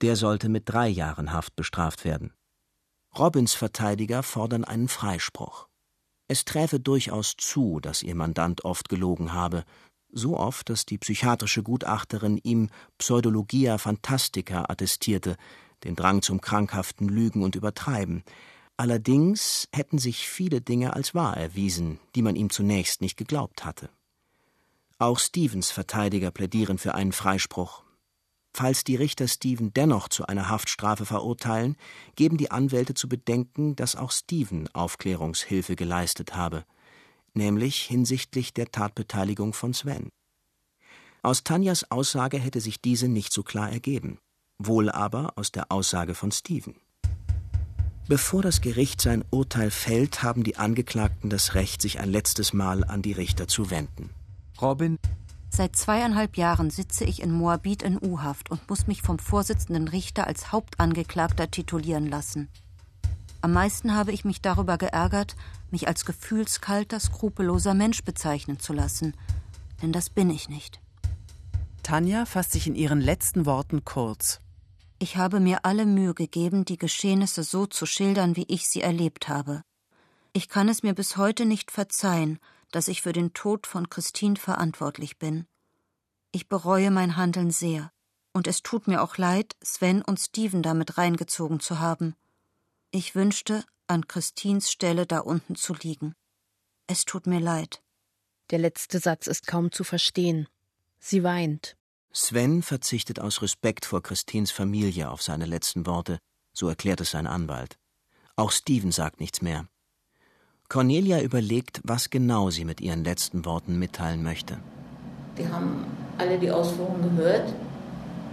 der 0.00 0.16
sollte 0.16 0.48
mit 0.48 0.68
drei 0.68 0.88
Jahren 0.88 1.32
Haft 1.32 1.56
bestraft 1.56 2.04
werden. 2.04 2.32
Robins 3.18 3.54
Verteidiger 3.54 4.22
fordern 4.22 4.64
einen 4.64 4.88
Freispruch. 4.88 5.68
Es 6.28 6.44
träfe 6.44 6.78
durchaus 6.78 7.34
zu, 7.36 7.80
dass 7.80 8.02
ihr 8.02 8.14
Mandant 8.14 8.64
oft 8.64 8.88
gelogen 8.88 9.32
habe, 9.32 9.64
so 10.12 10.36
oft, 10.36 10.68
dass 10.70 10.86
die 10.86 10.98
psychiatrische 10.98 11.62
Gutachterin 11.62 12.38
ihm 12.42 12.70
Pseudologia 12.98 13.78
Fantastica 13.78 14.64
attestierte, 14.68 15.36
den 15.84 15.96
Drang 15.96 16.22
zum 16.22 16.40
krankhaften 16.40 17.08
Lügen 17.08 17.42
und 17.42 17.56
Übertreiben. 17.56 18.22
Allerdings 18.76 19.68
hätten 19.72 19.98
sich 19.98 20.28
viele 20.28 20.60
Dinge 20.60 20.94
als 20.94 21.14
wahr 21.14 21.36
erwiesen, 21.36 21.98
die 22.14 22.22
man 22.22 22.36
ihm 22.36 22.50
zunächst 22.50 23.00
nicht 23.00 23.16
geglaubt 23.16 23.64
hatte. 23.64 23.90
Auch 24.98 25.18
Stevens 25.18 25.70
Verteidiger 25.70 26.30
plädieren 26.30 26.78
für 26.78 26.94
einen 26.94 27.12
Freispruch, 27.12 27.84
Falls 28.52 28.82
die 28.84 28.96
Richter 28.96 29.28
Stephen 29.28 29.72
dennoch 29.72 30.08
zu 30.08 30.26
einer 30.26 30.48
Haftstrafe 30.48 31.06
verurteilen, 31.06 31.76
geben 32.16 32.36
die 32.36 32.50
Anwälte 32.50 32.94
zu 32.94 33.08
bedenken, 33.08 33.76
dass 33.76 33.96
auch 33.96 34.10
Stephen 34.10 34.68
Aufklärungshilfe 34.74 35.76
geleistet 35.76 36.34
habe, 36.34 36.64
nämlich 37.32 37.82
hinsichtlich 37.82 38.52
der 38.52 38.70
Tatbeteiligung 38.70 39.52
von 39.52 39.72
Sven. 39.72 40.08
Aus 41.22 41.44
Tanjas 41.44 41.90
Aussage 41.90 42.38
hätte 42.38 42.60
sich 42.60 42.80
diese 42.80 43.06
nicht 43.06 43.32
so 43.32 43.42
klar 43.42 43.70
ergeben, 43.70 44.18
wohl 44.66 44.90
aber 44.90 45.32
aus 45.36 45.50
der 45.52 45.72
Aussage 45.72 46.14
von 46.14 46.30
Stephen. 46.30 46.74
Bevor 48.08 48.42
das 48.42 48.60
Gericht 48.60 49.00
sein 49.00 49.24
Urteil 49.30 49.70
fällt, 49.70 50.22
haben 50.22 50.42
die 50.42 50.56
Angeklagten 50.56 51.30
das 51.30 51.54
Recht, 51.54 51.80
sich 51.80 52.00
ein 52.00 52.10
letztes 52.10 52.52
Mal 52.52 52.84
an 52.84 53.02
die 53.02 53.12
Richter 53.12 53.46
zu 53.46 53.70
wenden. 53.70 54.10
Robin 54.60 54.98
Seit 55.52 55.74
zweieinhalb 55.74 56.36
Jahren 56.36 56.70
sitze 56.70 57.04
ich 57.04 57.22
in 57.22 57.32
Moabit 57.32 57.82
in 57.82 57.98
U-Haft 58.00 58.50
und 58.50 58.68
muss 58.68 58.86
mich 58.86 59.02
vom 59.02 59.18
Vorsitzenden 59.18 59.88
Richter 59.88 60.26
als 60.26 60.52
Hauptangeklagter 60.52 61.50
titulieren 61.50 62.06
lassen. 62.06 62.48
Am 63.42 63.52
meisten 63.52 63.94
habe 63.94 64.12
ich 64.12 64.24
mich 64.24 64.40
darüber 64.40 64.76
geärgert, 64.76 65.34
mich 65.70 65.88
als 65.88 66.04
gefühlskalter, 66.04 67.00
skrupelloser 67.00 67.74
Mensch 67.74 68.04
bezeichnen 68.04 68.58
zu 68.58 68.72
lassen. 68.72 69.14
Denn 69.82 69.92
das 69.92 70.10
bin 70.10 70.30
ich 70.30 70.48
nicht. 70.48 70.80
Tanja 71.82 72.26
fasst 72.26 72.52
sich 72.52 72.66
in 72.66 72.74
ihren 72.74 73.00
letzten 73.00 73.46
Worten 73.46 73.84
kurz. 73.84 74.40
Ich 75.02 75.16
habe 75.16 75.40
mir 75.40 75.64
alle 75.64 75.86
Mühe 75.86 76.12
gegeben, 76.12 76.66
die 76.66 76.76
Geschehnisse 76.76 77.42
so 77.42 77.64
zu 77.64 77.86
schildern, 77.86 78.36
wie 78.36 78.44
ich 78.48 78.68
sie 78.68 78.82
erlebt 78.82 79.28
habe. 79.28 79.64
Ich 80.34 80.50
kann 80.50 80.68
es 80.68 80.82
mir 80.82 80.94
bis 80.94 81.16
heute 81.16 81.46
nicht 81.46 81.70
verzeihen, 81.70 82.38
dass 82.70 82.86
ich 82.86 83.00
für 83.00 83.14
den 83.14 83.32
Tod 83.32 83.66
von 83.66 83.88
Christine 83.88 84.36
verantwortlich 84.36 85.18
bin. 85.18 85.46
Ich 86.32 86.50
bereue 86.50 86.90
mein 86.90 87.16
Handeln 87.16 87.50
sehr, 87.50 87.90
und 88.34 88.46
es 88.46 88.62
tut 88.62 88.88
mir 88.88 89.02
auch 89.02 89.16
leid, 89.16 89.56
Sven 89.64 90.02
und 90.02 90.20
Steven 90.20 90.62
damit 90.62 90.98
reingezogen 90.98 91.60
zu 91.60 91.80
haben. 91.80 92.14
Ich 92.90 93.14
wünschte, 93.14 93.64
an 93.86 94.06
Christines 94.06 94.70
Stelle 94.70 95.06
da 95.06 95.20
unten 95.20 95.56
zu 95.56 95.72
liegen. 95.72 96.14
Es 96.86 97.06
tut 97.06 97.26
mir 97.26 97.40
leid. 97.40 97.82
Der 98.50 98.58
letzte 98.58 98.98
Satz 98.98 99.26
ist 99.28 99.46
kaum 99.46 99.72
zu 99.72 99.82
verstehen. 99.82 100.46
Sie 100.98 101.24
weint. 101.24 101.78
Sven 102.12 102.62
verzichtet 102.62 103.20
aus 103.20 103.40
Respekt 103.40 103.86
vor 103.86 104.02
Christines 104.02 104.50
Familie 104.50 105.10
auf 105.10 105.22
seine 105.22 105.46
letzten 105.46 105.86
Worte, 105.86 106.18
so 106.52 106.68
erklärt 106.68 107.00
es 107.00 107.12
sein 107.12 107.28
Anwalt. 107.28 107.78
Auch 108.34 108.50
Steven 108.50 108.90
sagt 108.90 109.20
nichts 109.20 109.42
mehr. 109.42 109.66
Cornelia 110.68 111.20
überlegt, 111.20 111.80
was 111.84 112.10
genau 112.10 112.50
sie 112.50 112.64
mit 112.64 112.80
ihren 112.80 113.04
letzten 113.04 113.44
Worten 113.44 113.78
mitteilen 113.78 114.24
möchte. 114.24 114.58
Die 115.38 115.46
haben 115.46 115.84
alle 116.18 116.36
die 116.36 116.50
Ausführungen 116.50 117.16
gehört. 117.16 117.54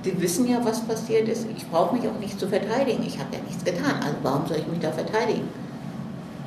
Die 0.04 0.20
wissen 0.22 0.48
ja, 0.48 0.64
was 0.66 0.84
passiert 0.88 1.28
ist. 1.28 1.46
Ich 1.56 1.68
brauche 1.68 1.96
mich 1.96 2.08
auch 2.08 2.20
nicht 2.20 2.40
zu 2.40 2.50
verteidigen. 2.50 3.04
Ich 3.04 3.20
habe 3.20 3.36
ja 3.36 3.44
nichts 3.44 3.64
getan. 3.64 4.02
Also 4.02 4.18
warum 4.24 4.48
soll 4.48 4.58
ich 4.58 4.68
mich 4.68 4.80
da 4.80 4.92
verteidigen? 4.92 5.48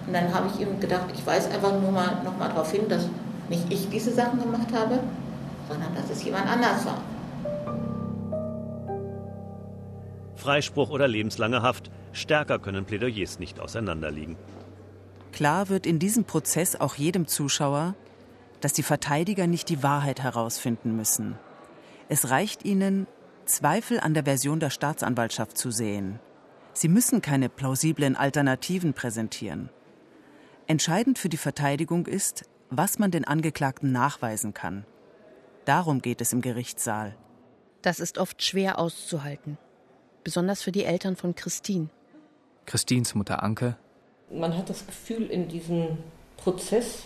Und 0.06 0.12
dann 0.12 0.34
habe 0.34 0.50
ich 0.52 0.60
ihm 0.60 0.80
gedacht, 0.80 1.06
ich 1.14 1.24
weise 1.24 1.48
einfach 1.50 1.80
nur 1.80 1.92
mal 1.92 2.24
noch 2.24 2.36
mal 2.36 2.48
darauf 2.48 2.72
hin, 2.72 2.88
dass 2.88 3.06
nicht 3.48 3.72
ich 3.72 3.88
diese 3.88 4.12
Sachen 4.12 4.40
gemacht 4.40 4.72
habe, 4.72 4.98
sondern 5.68 5.94
dass 5.94 6.10
es 6.10 6.24
jemand 6.24 6.48
anders 6.48 6.84
war. 6.84 7.00
Freispruch 10.40 10.90
oder 10.90 11.06
lebenslange 11.06 11.62
Haft. 11.62 11.90
Stärker 12.12 12.58
können 12.58 12.84
Plädoyers 12.84 13.38
nicht 13.38 13.60
auseinanderliegen. 13.60 14.36
Klar 15.32 15.68
wird 15.68 15.86
in 15.86 15.98
diesem 15.98 16.24
Prozess 16.24 16.74
auch 16.74 16.96
jedem 16.96 17.26
Zuschauer, 17.28 17.94
dass 18.60 18.72
die 18.72 18.82
Verteidiger 18.82 19.46
nicht 19.46 19.68
die 19.68 19.82
Wahrheit 19.82 20.20
herausfinden 20.20 20.96
müssen. 20.96 21.38
Es 22.08 22.30
reicht 22.30 22.64
ihnen, 22.64 23.06
Zweifel 23.44 24.00
an 24.00 24.14
der 24.14 24.24
Version 24.24 24.60
der 24.60 24.70
Staatsanwaltschaft 24.70 25.56
zu 25.56 25.70
sehen. 25.70 26.18
Sie 26.72 26.88
müssen 26.88 27.22
keine 27.22 27.48
plausiblen 27.48 28.16
Alternativen 28.16 28.94
präsentieren. 28.94 29.70
Entscheidend 30.66 31.18
für 31.18 31.28
die 31.28 31.36
Verteidigung 31.36 32.06
ist, 32.06 32.44
was 32.70 32.98
man 32.98 33.10
den 33.10 33.24
Angeklagten 33.24 33.90
nachweisen 33.90 34.54
kann. 34.54 34.84
Darum 35.64 36.00
geht 36.00 36.20
es 36.20 36.32
im 36.32 36.42
Gerichtssaal. 36.42 37.16
Das 37.82 37.98
ist 37.98 38.18
oft 38.18 38.42
schwer 38.42 38.78
auszuhalten. 38.78 39.58
Besonders 40.24 40.62
für 40.62 40.72
die 40.72 40.84
Eltern 40.84 41.16
von 41.16 41.34
Christine. 41.34 41.88
Christines 42.66 43.14
Mutter 43.14 43.42
Anke 43.42 43.76
man 44.30 44.56
hat 44.56 44.70
das 44.70 44.86
Gefühl, 44.86 45.26
in 45.26 45.48
diesen 45.48 45.98
Prozess, 46.36 47.02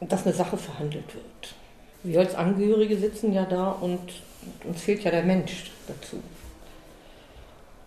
dass 0.00 0.24
eine 0.24 0.34
Sache 0.34 0.56
verhandelt 0.56 1.14
wird. 1.14 1.54
Wir 2.02 2.20
als 2.20 2.34
Angehörige 2.34 2.96
sitzen 2.96 3.32
ja 3.32 3.44
da 3.44 3.70
und 3.70 4.00
uns 4.64 4.80
fehlt 4.80 5.04
ja 5.04 5.10
der 5.10 5.22
Mensch 5.22 5.70
dazu. 5.86 6.20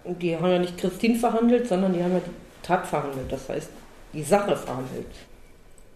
Und 0.03 0.21
die 0.21 0.35
haben 0.35 0.49
ja 0.49 0.59
nicht 0.59 0.77
Christine 0.77 1.17
verhandelt, 1.17 1.67
sondern 1.67 1.93
die 1.93 2.03
haben 2.03 2.13
ja 2.13 2.19
die 2.19 2.65
Tat 2.65 2.87
verhandelt, 2.87 3.31
das 3.31 3.49
heißt 3.49 3.69
die 4.13 4.23
Sache 4.23 4.55
verhandelt. 4.55 5.07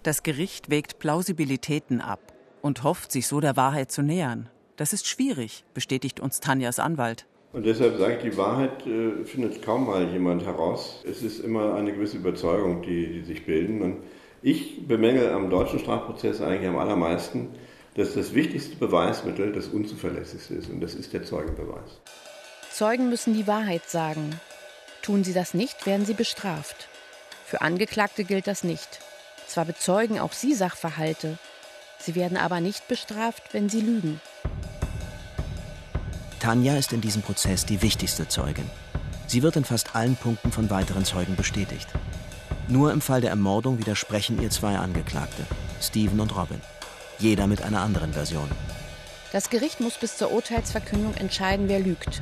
Das 0.04 0.24
Gericht 0.24 0.70
wägt 0.70 1.00
Plausibilitäten 1.00 2.02
ab 2.02 2.20
und 2.62 2.84
hofft, 2.84 3.12
sich 3.12 3.28
so 3.28 3.40
der 3.40 3.56
Wahrheit 3.56 3.92
zu 3.92 4.02
nähern. 4.02 4.50
Das 4.76 4.94
ist 4.94 5.08
schwierig, 5.08 5.64
bestätigt 5.74 6.20
uns 6.20 6.40
Tanjas 6.40 6.80
Anwalt. 6.80 7.29
Und 7.52 7.66
deshalb 7.66 7.98
sage 7.98 8.18
ich, 8.18 8.22
die 8.22 8.38
Wahrheit 8.38 8.86
äh, 8.86 9.26
findet 9.26 9.62
kaum 9.64 9.88
mal 9.88 10.08
jemand 10.10 10.46
heraus. 10.46 11.04
Es 11.10 11.24
ist 11.24 11.40
immer 11.40 11.74
eine 11.74 11.94
gewisse 11.94 12.18
Überzeugung, 12.18 12.84
die, 12.84 13.08
die 13.08 13.22
sich 13.24 13.46
bilden. 13.46 13.82
Und 13.82 14.04
ich 14.42 14.88
bemängel 14.88 15.32
am 15.32 15.50
deutschen 15.50 15.80
Strafprozess 15.80 16.42
eigentlich 16.42 16.70
am 16.70 16.78
allermeisten, 16.78 17.50
dass 17.96 18.14
das 18.14 18.36
wichtigste 18.36 18.76
Beweismittel 18.76 19.52
das 19.52 19.68
unzuverlässigste 19.68 20.54
ist. 20.54 20.70
Und 20.70 20.80
das 20.82 20.94
ist 20.94 21.12
der 21.12 21.24
Zeugenbeweis. 21.24 22.00
Zeugen 22.72 23.10
müssen 23.10 23.34
die 23.34 23.48
Wahrheit 23.48 23.90
sagen. 23.90 24.40
Tun 25.02 25.24
sie 25.24 25.34
das 25.34 25.56
nicht, 25.56 25.88
werden 25.88 26.06
sie 26.06 26.14
bestraft. 26.14 26.88
Für 27.46 27.62
Angeklagte 27.62 28.26
gilt 28.26 28.46
das 28.46 28.64
nicht. 28.64 29.00
Zwar 29.48 29.66
bezeugen 29.66 30.20
auch 30.20 30.34
sie 30.34 30.54
Sachverhalte, 30.54 31.40
sie 31.98 32.14
werden 32.14 32.38
aber 32.38 32.62
nicht 32.62 32.88
bestraft, 32.88 33.54
wenn 33.54 33.68
sie 33.68 33.82
lügen. 33.82 34.22
Tanja 36.40 36.78
ist 36.78 36.94
in 36.94 37.02
diesem 37.02 37.22
Prozess 37.22 37.66
die 37.66 37.82
wichtigste 37.82 38.28
Zeugin. 38.28 38.70
Sie 39.28 39.44
wird 39.44 39.58
in 39.58 39.66
fast 39.66 39.96
allen 39.96 40.16
Punkten 40.16 40.52
von 40.52 40.70
weiteren 40.70 41.06
Zeugen 41.06 41.36
bestätigt. 41.36 41.88
Nur 42.68 42.92
im 42.92 43.02
Fall 43.02 43.22
der 43.22 43.30
Ermordung 43.30 43.78
widersprechen 43.78 44.42
ihr 44.42 44.50
zwei 44.50 44.78
Angeklagte, 44.78 45.44
Steven 45.82 46.20
und 46.20 46.36
Robin. 46.36 46.62
Jeder 47.20 47.46
mit 47.48 47.62
einer 47.62 47.82
anderen 47.82 48.14
Version. 48.14 48.50
Das 49.32 49.50
Gericht 49.50 49.82
muss 49.82 49.98
bis 49.98 50.18
zur 50.18 50.32
Urteilsverkündung 50.32 51.14
entscheiden, 51.16 51.68
wer 51.68 51.80
lügt. 51.80 52.22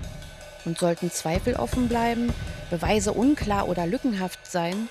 Und 0.65 0.77
sollten 0.79 1.11
Zweifel 1.11 1.55
offen 1.55 1.87
bleiben, 1.87 2.33
Beweise 2.69 3.13
unklar 3.13 3.69
oder 3.69 3.85
lückenhaft 3.85 4.45
sein, 4.49 4.89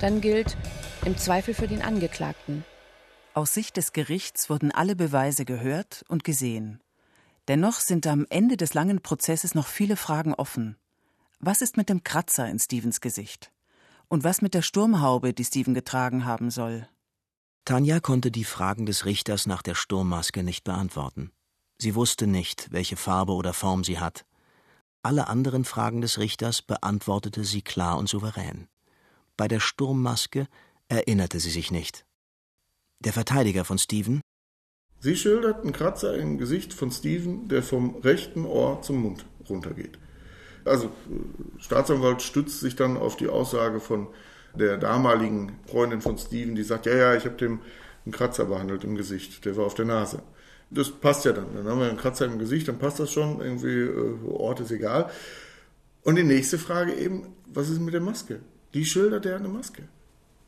dann 0.00 0.20
gilt 0.20 0.56
im 1.04 1.18
Zweifel 1.18 1.52
für 1.52 1.68
den 1.68 1.82
Angeklagten. 1.82 2.64
Aus 3.34 3.52
Sicht 3.52 3.76
des 3.76 3.92
Gerichts 3.92 4.48
wurden 4.48 4.72
alle 4.72 4.96
Beweise 4.96 5.44
gehört 5.44 6.04
und 6.08 6.24
gesehen. 6.24 6.80
Dennoch 7.48 7.80
sind 7.80 8.06
am 8.06 8.26
Ende 8.28 8.58
des 8.58 8.74
langen 8.74 9.00
Prozesses 9.00 9.54
noch 9.54 9.66
viele 9.66 9.96
Fragen 9.96 10.34
offen. 10.34 10.76
Was 11.40 11.62
ist 11.62 11.78
mit 11.78 11.88
dem 11.88 12.04
Kratzer 12.04 12.46
in 12.46 12.58
Stevens 12.58 13.00
Gesicht? 13.00 13.50
Und 14.08 14.22
was 14.22 14.42
mit 14.42 14.52
der 14.52 14.60
Sturmhaube, 14.60 15.32
die 15.32 15.44
Steven 15.44 15.72
getragen 15.72 16.26
haben 16.26 16.50
soll? 16.50 16.86
Tanja 17.64 18.00
konnte 18.00 18.30
die 18.30 18.44
Fragen 18.44 18.84
des 18.84 19.06
Richters 19.06 19.46
nach 19.46 19.62
der 19.62 19.74
Sturmmaske 19.74 20.42
nicht 20.42 20.64
beantworten. 20.64 21.32
Sie 21.78 21.94
wusste 21.94 22.26
nicht, 22.26 22.70
welche 22.70 22.96
Farbe 22.96 23.32
oder 23.32 23.54
Form 23.54 23.82
sie 23.82 23.98
hat. 23.98 24.26
Alle 25.02 25.28
anderen 25.28 25.64
Fragen 25.64 26.02
des 26.02 26.18
Richters 26.18 26.60
beantwortete 26.60 27.44
sie 27.44 27.62
klar 27.62 27.96
und 27.96 28.08
souverän. 28.08 28.68
Bei 29.38 29.48
der 29.48 29.60
Sturmmaske 29.60 30.48
erinnerte 30.88 31.40
sie 31.40 31.50
sich 31.50 31.70
nicht. 31.70 32.04
Der 33.00 33.12
Verteidiger 33.12 33.64
von 33.64 33.78
Steven 33.78 34.20
Sie 35.00 35.16
schildert 35.16 35.62
einen 35.62 35.72
Kratzer 35.72 36.16
im 36.16 36.38
Gesicht 36.38 36.74
von 36.74 36.90
Steven, 36.90 37.48
der 37.48 37.62
vom 37.62 37.96
rechten 37.96 38.44
Ohr 38.44 38.82
zum 38.82 39.02
Mund 39.02 39.24
runtergeht. 39.48 39.98
Also 40.64 40.86
äh, 40.86 41.60
Staatsanwalt 41.60 42.22
stützt 42.22 42.60
sich 42.60 42.76
dann 42.76 42.96
auf 42.96 43.16
die 43.16 43.28
Aussage 43.28 43.80
von 43.80 44.08
der 44.54 44.76
damaligen 44.76 45.58
Freundin 45.66 46.00
von 46.00 46.18
Steven, 46.18 46.54
die 46.54 46.62
sagt, 46.62 46.86
ja, 46.86 46.94
ja, 46.94 47.14
ich 47.14 47.24
habe 47.24 47.36
dem 47.36 47.60
einen 48.04 48.12
Kratzer 48.12 48.46
behandelt 48.46 48.84
im 48.84 48.96
Gesicht, 48.96 49.44
der 49.44 49.56
war 49.56 49.66
auf 49.66 49.74
der 49.74 49.84
Nase. 49.84 50.22
Das 50.70 50.90
passt 50.90 51.24
ja 51.24 51.32
dann. 51.32 51.54
Dann 51.54 51.66
haben 51.66 51.80
wir 51.80 51.88
einen 51.88 51.98
Kratzer 51.98 52.26
im 52.26 52.38
Gesicht, 52.38 52.68
dann 52.68 52.78
passt 52.78 52.98
das 52.98 53.12
schon, 53.12 53.40
irgendwie 53.40 53.80
äh, 53.80 54.30
Ort 54.30 54.60
ist 54.60 54.70
egal. 54.70 55.10
Und 56.02 56.16
die 56.16 56.24
nächste 56.24 56.58
Frage 56.58 56.94
eben, 56.94 57.34
was 57.46 57.68
ist 57.68 57.80
mit 57.80 57.94
der 57.94 58.00
Maske? 58.00 58.40
Die 58.74 58.84
schildert 58.84 59.24
der 59.24 59.36
eine 59.36 59.48
Maske. 59.48 59.82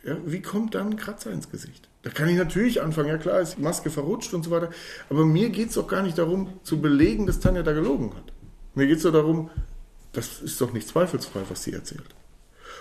Ja, 0.03 0.17
wie 0.25 0.43
kommt 0.43 0.75
dann 0.75 0.91
ein 0.91 0.97
Kratzer 0.97 1.31
ins 1.31 1.51
Gesicht? 1.51 1.90
Da 2.03 2.11
kann 2.11 2.29
ich 2.29 2.37
natürlich 2.37 2.81
anfangen, 2.81 3.09
ja 3.09 3.19
klar, 3.19 3.41
ist 3.41 3.59
die 3.59 3.63
Maske 3.63 3.91
verrutscht 3.91 4.33
und 4.33 4.45
so 4.45 4.51
weiter. 4.51 4.71
Aber 5.11 5.27
mir 5.27 5.51
geht 5.51 5.69
es 5.69 5.75
doch 5.75 5.87
gar 5.87 6.03
nicht 6.03 6.17
darum, 6.17 6.49
zu 6.63 6.81
belegen, 6.81 7.27
dass 7.27 7.41
Tanja 7.41 7.63
da 7.63 7.73
gelogen 7.73 8.15
hat. 8.15 8.33
Mir 8.75 8.87
geht 8.87 8.99
es 8.99 9.03
doch 9.03 9.13
darum, 9.13 9.51
das 10.13 10.41
ist 10.41 10.61
doch 10.61 10.73
nicht 10.73 10.89
zweifelsfrei, 10.89 11.41
was 11.49 11.63
sie 11.63 11.73
erzählt. 11.73 12.15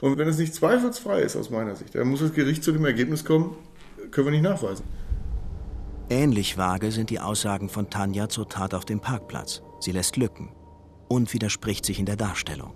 Und 0.02 0.18
wenn 0.18 0.28
es 0.28 0.38
nicht 0.38 0.56
zweifelsfrei 0.56 1.22
ist 1.22 1.36
aus 1.36 1.50
meiner 1.50 1.76
Sicht, 1.76 1.96
dann 1.96 2.08
muss 2.08 2.22
das 2.22 2.34
Gericht 2.34 2.64
zu 2.64 2.72
dem 2.72 2.86
Ergebnis 2.86 3.26
kommen, 3.26 3.56
können 4.12 4.28
wir 4.28 4.32
nicht 4.32 4.44
nachweisen. 4.44 4.86
Ähnlich 6.10 6.58
vage 6.58 6.92
sind 6.92 7.10
die 7.10 7.20
Aussagen 7.20 7.70
von 7.70 7.90
Tanja 7.90 8.30
zur 8.30 8.48
Tat 8.48 8.74
auf 8.74 8.86
dem 8.86 9.02
Parkplatz. 9.02 9.62
Sie 9.80 9.92
lässt 9.92 10.16
Lücken 10.18 10.50
und 11.08 11.34
widerspricht 11.34 11.86
sich 11.86 12.00
in 12.00 12.06
der 12.06 12.16
Darstellung. 12.16 12.74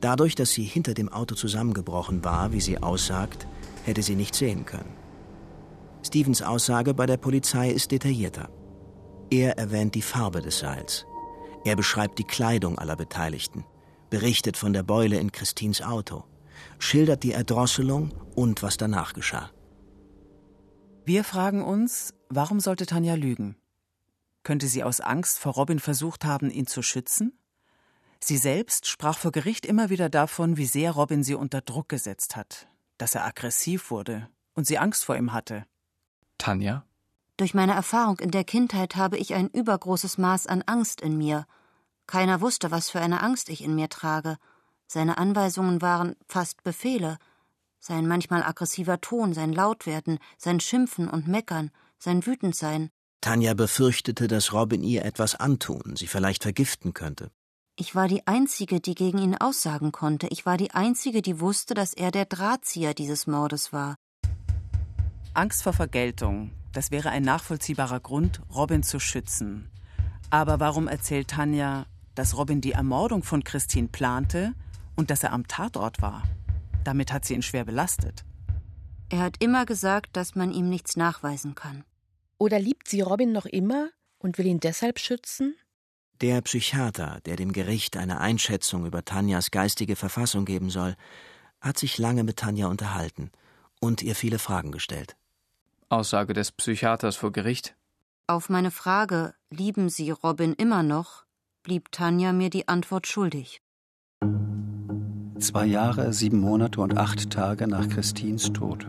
Dadurch, 0.00 0.34
dass 0.34 0.52
sie 0.52 0.62
hinter 0.62 0.94
dem 0.94 1.08
Auto 1.08 1.34
zusammengebrochen 1.34 2.24
war, 2.24 2.52
wie 2.52 2.60
sie 2.60 2.78
aussagt, 2.78 3.48
hätte 3.84 4.02
sie 4.02 4.14
nicht 4.14 4.34
sehen 4.34 4.66
können. 4.66 5.07
Stevens 6.02 6.42
Aussage 6.42 6.94
bei 6.94 7.06
der 7.06 7.16
Polizei 7.16 7.70
ist 7.70 7.90
detaillierter. 7.90 8.48
Er 9.30 9.58
erwähnt 9.58 9.94
die 9.94 10.02
Farbe 10.02 10.40
des 10.40 10.60
Seils. 10.60 11.06
Er 11.64 11.76
beschreibt 11.76 12.18
die 12.18 12.24
Kleidung 12.24 12.78
aller 12.78 12.96
Beteiligten, 12.96 13.64
berichtet 14.10 14.56
von 14.56 14.72
der 14.72 14.82
Beule 14.82 15.18
in 15.18 15.32
Christins 15.32 15.82
Auto, 15.82 16.24
schildert 16.78 17.22
die 17.24 17.32
Erdrosselung 17.32 18.12
und 18.34 18.62
was 18.62 18.76
danach 18.76 19.12
geschah. 19.12 19.50
Wir 21.04 21.24
fragen 21.24 21.62
uns, 21.62 22.14
warum 22.28 22.60
sollte 22.60 22.86
Tanja 22.86 23.14
lügen? 23.14 23.56
Könnte 24.44 24.68
sie 24.68 24.84
aus 24.84 25.00
Angst 25.00 25.38
vor 25.38 25.54
Robin 25.54 25.78
versucht 25.78 26.24
haben, 26.24 26.50
ihn 26.50 26.66
zu 26.66 26.82
schützen? 26.82 27.38
Sie 28.20 28.36
selbst 28.36 28.86
sprach 28.86 29.18
vor 29.18 29.32
Gericht 29.32 29.66
immer 29.66 29.90
wieder 29.90 30.08
davon, 30.08 30.56
wie 30.56 30.66
sehr 30.66 30.92
Robin 30.92 31.22
sie 31.22 31.34
unter 31.34 31.60
Druck 31.60 31.88
gesetzt 31.88 32.36
hat, 32.36 32.68
dass 32.96 33.14
er 33.14 33.24
aggressiv 33.24 33.90
wurde 33.90 34.28
und 34.54 34.66
sie 34.66 34.78
Angst 34.78 35.04
vor 35.04 35.16
ihm 35.16 35.32
hatte. 35.32 35.66
Tanja? 36.38 36.84
Durch 37.36 37.54
meine 37.54 37.74
Erfahrung 37.74 38.18
in 38.18 38.30
der 38.30 38.44
Kindheit 38.44 38.96
habe 38.96 39.18
ich 39.18 39.34
ein 39.34 39.48
übergroßes 39.48 40.18
Maß 40.18 40.46
an 40.46 40.62
Angst 40.66 41.00
in 41.00 41.16
mir. 41.16 41.46
Keiner 42.06 42.40
wusste, 42.40 42.70
was 42.70 42.90
für 42.90 43.00
eine 43.00 43.22
Angst 43.22 43.48
ich 43.48 43.62
in 43.62 43.74
mir 43.74 43.88
trage. 43.88 44.38
Seine 44.86 45.18
Anweisungen 45.18 45.82
waren 45.82 46.16
fast 46.26 46.62
Befehle. 46.62 47.18
Sein 47.78 48.08
manchmal 48.08 48.42
aggressiver 48.42 49.00
Ton, 49.00 49.34
sein 49.34 49.52
Lautwerden, 49.52 50.18
sein 50.36 50.58
Schimpfen 50.58 51.08
und 51.08 51.28
Meckern, 51.28 51.70
sein 51.98 52.26
Wütendsein. 52.26 52.90
Tanja 53.20 53.54
befürchtete, 53.54 54.26
dass 54.26 54.52
Robin 54.52 54.82
ihr 54.82 55.04
etwas 55.04 55.34
antun, 55.34 55.94
sie 55.96 56.06
vielleicht 56.06 56.42
vergiften 56.42 56.94
könnte. 56.94 57.30
Ich 57.76 57.94
war 57.94 58.08
die 58.08 58.26
Einzige, 58.26 58.80
die 58.80 58.94
gegen 58.94 59.18
ihn 59.18 59.36
aussagen 59.36 59.92
konnte. 59.92 60.26
Ich 60.28 60.44
war 60.46 60.56
die 60.56 60.72
Einzige, 60.72 61.22
die 61.22 61.38
wusste, 61.38 61.74
dass 61.74 61.94
er 61.94 62.10
der 62.10 62.24
Drahtzieher 62.24 62.94
dieses 62.94 63.28
Mordes 63.28 63.72
war. 63.72 63.94
Angst 65.34 65.62
vor 65.62 65.72
Vergeltung, 65.72 66.50
das 66.72 66.90
wäre 66.90 67.10
ein 67.10 67.22
nachvollziehbarer 67.22 68.00
Grund, 68.00 68.40
Robin 68.54 68.82
zu 68.82 69.00
schützen. 69.00 69.70
Aber 70.30 70.60
warum 70.60 70.88
erzählt 70.88 71.28
Tanja, 71.28 71.86
dass 72.14 72.36
Robin 72.36 72.60
die 72.60 72.72
Ermordung 72.72 73.22
von 73.22 73.44
Christine 73.44 73.88
plante 73.88 74.52
und 74.96 75.10
dass 75.10 75.22
er 75.22 75.32
am 75.32 75.46
Tatort 75.46 76.02
war? 76.02 76.22
Damit 76.84 77.12
hat 77.12 77.24
sie 77.24 77.34
ihn 77.34 77.42
schwer 77.42 77.64
belastet. 77.64 78.24
Er 79.10 79.20
hat 79.20 79.36
immer 79.42 79.64
gesagt, 79.64 80.16
dass 80.16 80.34
man 80.34 80.52
ihm 80.52 80.68
nichts 80.68 80.96
nachweisen 80.96 81.54
kann. 81.54 81.84
Oder 82.36 82.58
liebt 82.58 82.88
sie 82.88 83.00
Robin 83.00 83.32
noch 83.32 83.46
immer 83.46 83.88
und 84.18 84.38
will 84.38 84.46
ihn 84.46 84.60
deshalb 84.60 84.98
schützen? 84.98 85.56
Der 86.20 86.42
Psychiater, 86.42 87.20
der 87.24 87.36
dem 87.36 87.52
Gericht 87.52 87.96
eine 87.96 88.20
Einschätzung 88.20 88.84
über 88.84 89.04
Tanjas 89.04 89.50
geistige 89.50 89.96
Verfassung 89.96 90.44
geben 90.44 90.68
soll, 90.68 90.96
hat 91.60 91.78
sich 91.78 91.96
lange 91.98 92.24
mit 92.24 92.38
Tanja 92.38 92.66
unterhalten 92.66 93.30
und 93.80 94.02
ihr 94.02 94.14
viele 94.14 94.38
Fragen 94.38 94.72
gestellt. 94.72 95.16
Aussage 95.88 96.34
des 96.34 96.52
Psychiaters 96.52 97.16
vor 97.16 97.32
Gericht? 97.32 97.74
Auf 98.26 98.50
meine 98.50 98.70
Frage, 98.70 99.34
lieben 99.50 99.88
Sie 99.88 100.10
Robin 100.10 100.52
immer 100.52 100.82
noch, 100.82 101.24
blieb 101.62 101.90
Tanja 101.92 102.32
mir 102.32 102.50
die 102.50 102.68
Antwort 102.68 103.06
schuldig. 103.06 103.62
Zwei 105.38 105.66
Jahre, 105.66 106.12
sieben 106.12 106.40
Monate 106.40 106.80
und 106.80 106.98
acht 106.98 107.30
Tage 107.30 107.68
nach 107.68 107.88
Christins 107.88 108.52
Tod. 108.52 108.86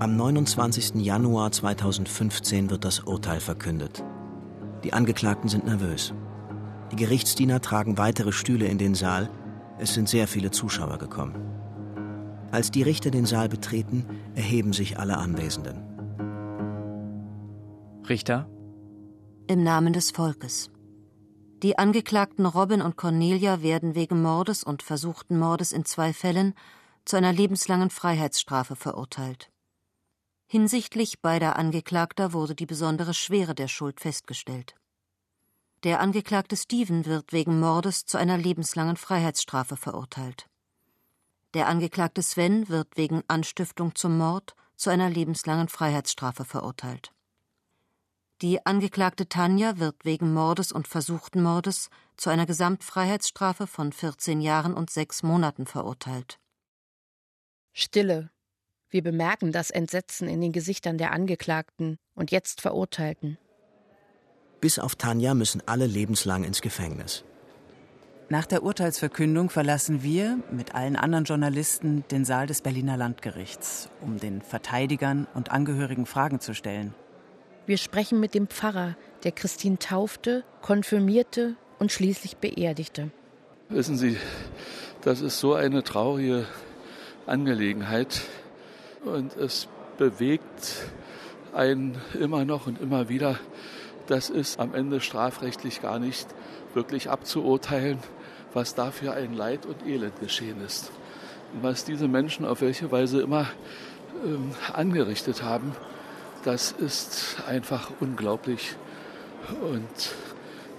Am 0.00 0.16
29. 0.16 0.96
Januar 0.96 1.52
2015 1.52 2.70
wird 2.70 2.84
das 2.84 3.00
Urteil 3.00 3.40
verkündet. 3.40 4.02
Die 4.82 4.92
Angeklagten 4.92 5.48
sind 5.48 5.64
nervös. 5.64 6.12
Die 6.90 6.96
Gerichtsdiener 6.96 7.60
tragen 7.60 7.98
weitere 7.98 8.32
Stühle 8.32 8.66
in 8.66 8.78
den 8.78 8.94
Saal. 8.94 9.30
Es 9.78 9.94
sind 9.94 10.08
sehr 10.08 10.26
viele 10.26 10.50
Zuschauer 10.50 10.98
gekommen. 10.98 11.53
Als 12.54 12.70
die 12.70 12.84
Richter 12.84 13.10
den 13.10 13.26
Saal 13.26 13.48
betreten, 13.48 14.06
erheben 14.36 14.72
sich 14.72 14.96
alle 14.96 15.16
Anwesenden. 15.18 15.82
Richter? 18.08 18.48
Im 19.48 19.64
Namen 19.64 19.92
des 19.92 20.12
Volkes. 20.12 20.70
Die 21.64 21.76
Angeklagten 21.76 22.46
Robin 22.46 22.80
und 22.80 22.96
Cornelia 22.96 23.60
werden 23.60 23.96
wegen 23.96 24.22
Mordes 24.22 24.62
und 24.62 24.84
versuchten 24.84 25.36
Mordes 25.36 25.72
in 25.72 25.84
zwei 25.84 26.12
Fällen 26.12 26.54
zu 27.04 27.16
einer 27.16 27.32
lebenslangen 27.32 27.90
Freiheitsstrafe 27.90 28.76
verurteilt. 28.76 29.50
Hinsichtlich 30.46 31.20
beider 31.20 31.56
Angeklagter 31.56 32.32
wurde 32.32 32.54
die 32.54 32.66
besondere 32.66 33.14
Schwere 33.14 33.56
der 33.56 33.66
Schuld 33.66 33.98
festgestellt. 33.98 34.76
Der 35.82 35.98
Angeklagte 35.98 36.56
Steven 36.56 37.04
wird 37.04 37.32
wegen 37.32 37.58
Mordes 37.58 38.06
zu 38.06 38.16
einer 38.16 38.38
lebenslangen 38.38 38.96
Freiheitsstrafe 38.96 39.74
verurteilt. 39.76 40.46
Der 41.54 41.68
Angeklagte 41.68 42.20
Sven 42.20 42.68
wird 42.68 42.96
wegen 42.96 43.22
Anstiftung 43.28 43.94
zum 43.94 44.18
Mord 44.18 44.56
zu 44.74 44.90
einer 44.90 45.08
lebenslangen 45.08 45.68
Freiheitsstrafe 45.68 46.44
verurteilt. 46.44 47.12
Die 48.42 48.66
Angeklagte 48.66 49.28
Tanja 49.28 49.78
wird 49.78 50.04
wegen 50.04 50.34
Mordes 50.34 50.72
und 50.72 50.88
versuchten 50.88 51.40
Mordes 51.42 51.90
zu 52.16 52.30
einer 52.30 52.46
Gesamtfreiheitsstrafe 52.46 53.68
von 53.68 53.92
14 53.92 54.40
Jahren 54.40 54.74
und 54.74 54.90
sechs 54.90 55.22
Monaten 55.22 55.66
verurteilt. 55.66 56.40
Stille. 57.72 58.30
Wir 58.90 59.02
bemerken 59.02 59.52
das 59.52 59.70
Entsetzen 59.70 60.28
in 60.28 60.40
den 60.40 60.52
Gesichtern 60.52 60.98
der 60.98 61.12
Angeklagten 61.12 61.98
und 62.14 62.32
jetzt 62.32 62.60
Verurteilten. 62.60 63.38
Bis 64.60 64.80
auf 64.80 64.96
Tanja 64.96 65.34
müssen 65.34 65.62
alle 65.66 65.86
lebenslang 65.86 66.42
ins 66.42 66.60
Gefängnis. 66.60 67.24
Nach 68.30 68.46
der 68.46 68.62
Urteilsverkündung 68.62 69.50
verlassen 69.50 70.02
wir 70.02 70.38
mit 70.50 70.74
allen 70.74 70.96
anderen 70.96 71.24
Journalisten 71.24 72.04
den 72.10 72.24
Saal 72.24 72.46
des 72.46 72.62
Berliner 72.62 72.96
Landgerichts, 72.96 73.90
um 74.00 74.18
den 74.18 74.40
Verteidigern 74.40 75.26
und 75.34 75.50
Angehörigen 75.50 76.06
Fragen 76.06 76.40
zu 76.40 76.54
stellen. 76.54 76.94
Wir 77.66 77.76
sprechen 77.76 78.20
mit 78.20 78.34
dem 78.34 78.46
Pfarrer, 78.46 78.96
der 79.24 79.32
Christine 79.32 79.78
taufte, 79.78 80.42
konfirmierte 80.62 81.56
und 81.78 81.92
schließlich 81.92 82.38
beerdigte. 82.38 83.10
Wissen 83.68 83.96
Sie, 83.96 84.16
das 85.02 85.20
ist 85.20 85.38
so 85.38 85.52
eine 85.52 85.82
traurige 85.82 86.46
Angelegenheit 87.26 88.22
und 89.04 89.36
es 89.36 89.68
bewegt 89.98 90.86
einen 91.52 92.00
immer 92.18 92.46
noch 92.46 92.66
und 92.66 92.80
immer 92.80 93.10
wieder. 93.10 93.38
Das 94.06 94.28
ist 94.28 94.60
am 94.60 94.74
Ende 94.74 95.00
strafrechtlich 95.00 95.80
gar 95.80 95.98
nicht 95.98 96.26
wirklich 96.74 97.08
abzuurteilen, 97.08 97.98
was 98.52 98.74
da 98.74 98.90
für 98.90 99.12
ein 99.12 99.34
Leid 99.34 99.66
und 99.66 99.86
Elend 99.86 100.20
geschehen 100.20 100.60
ist. 100.64 100.90
Und 101.54 101.62
was 101.62 101.84
diese 101.84 102.08
Menschen 102.08 102.44
auf 102.44 102.60
welche 102.60 102.92
Weise 102.92 103.22
immer 103.22 103.46
ähm, 104.24 104.50
angerichtet 104.72 105.42
haben, 105.42 105.72
das 106.44 106.72
ist 106.72 107.36
einfach 107.48 107.90
unglaublich 108.00 108.76
und 109.62 110.14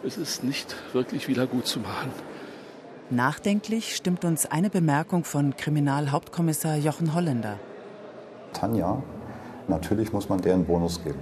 es 0.03 0.17
ist 0.17 0.43
nicht 0.43 0.75
wirklich 0.93 1.27
wieder 1.27 1.47
gut 1.47 1.65
zu 1.65 1.79
machen. 1.79 2.11
Nachdenklich 3.09 3.95
stimmt 3.95 4.25
uns 4.25 4.45
eine 4.45 4.69
Bemerkung 4.69 5.23
von 5.23 5.55
Kriminalhauptkommissar 5.55 6.75
Jochen 6.75 7.13
Holländer. 7.13 7.59
Tanja, 8.53 9.03
natürlich 9.67 10.11
muss 10.13 10.29
man 10.29 10.41
deren 10.41 10.65
Bonus 10.65 11.03
geben. 11.03 11.19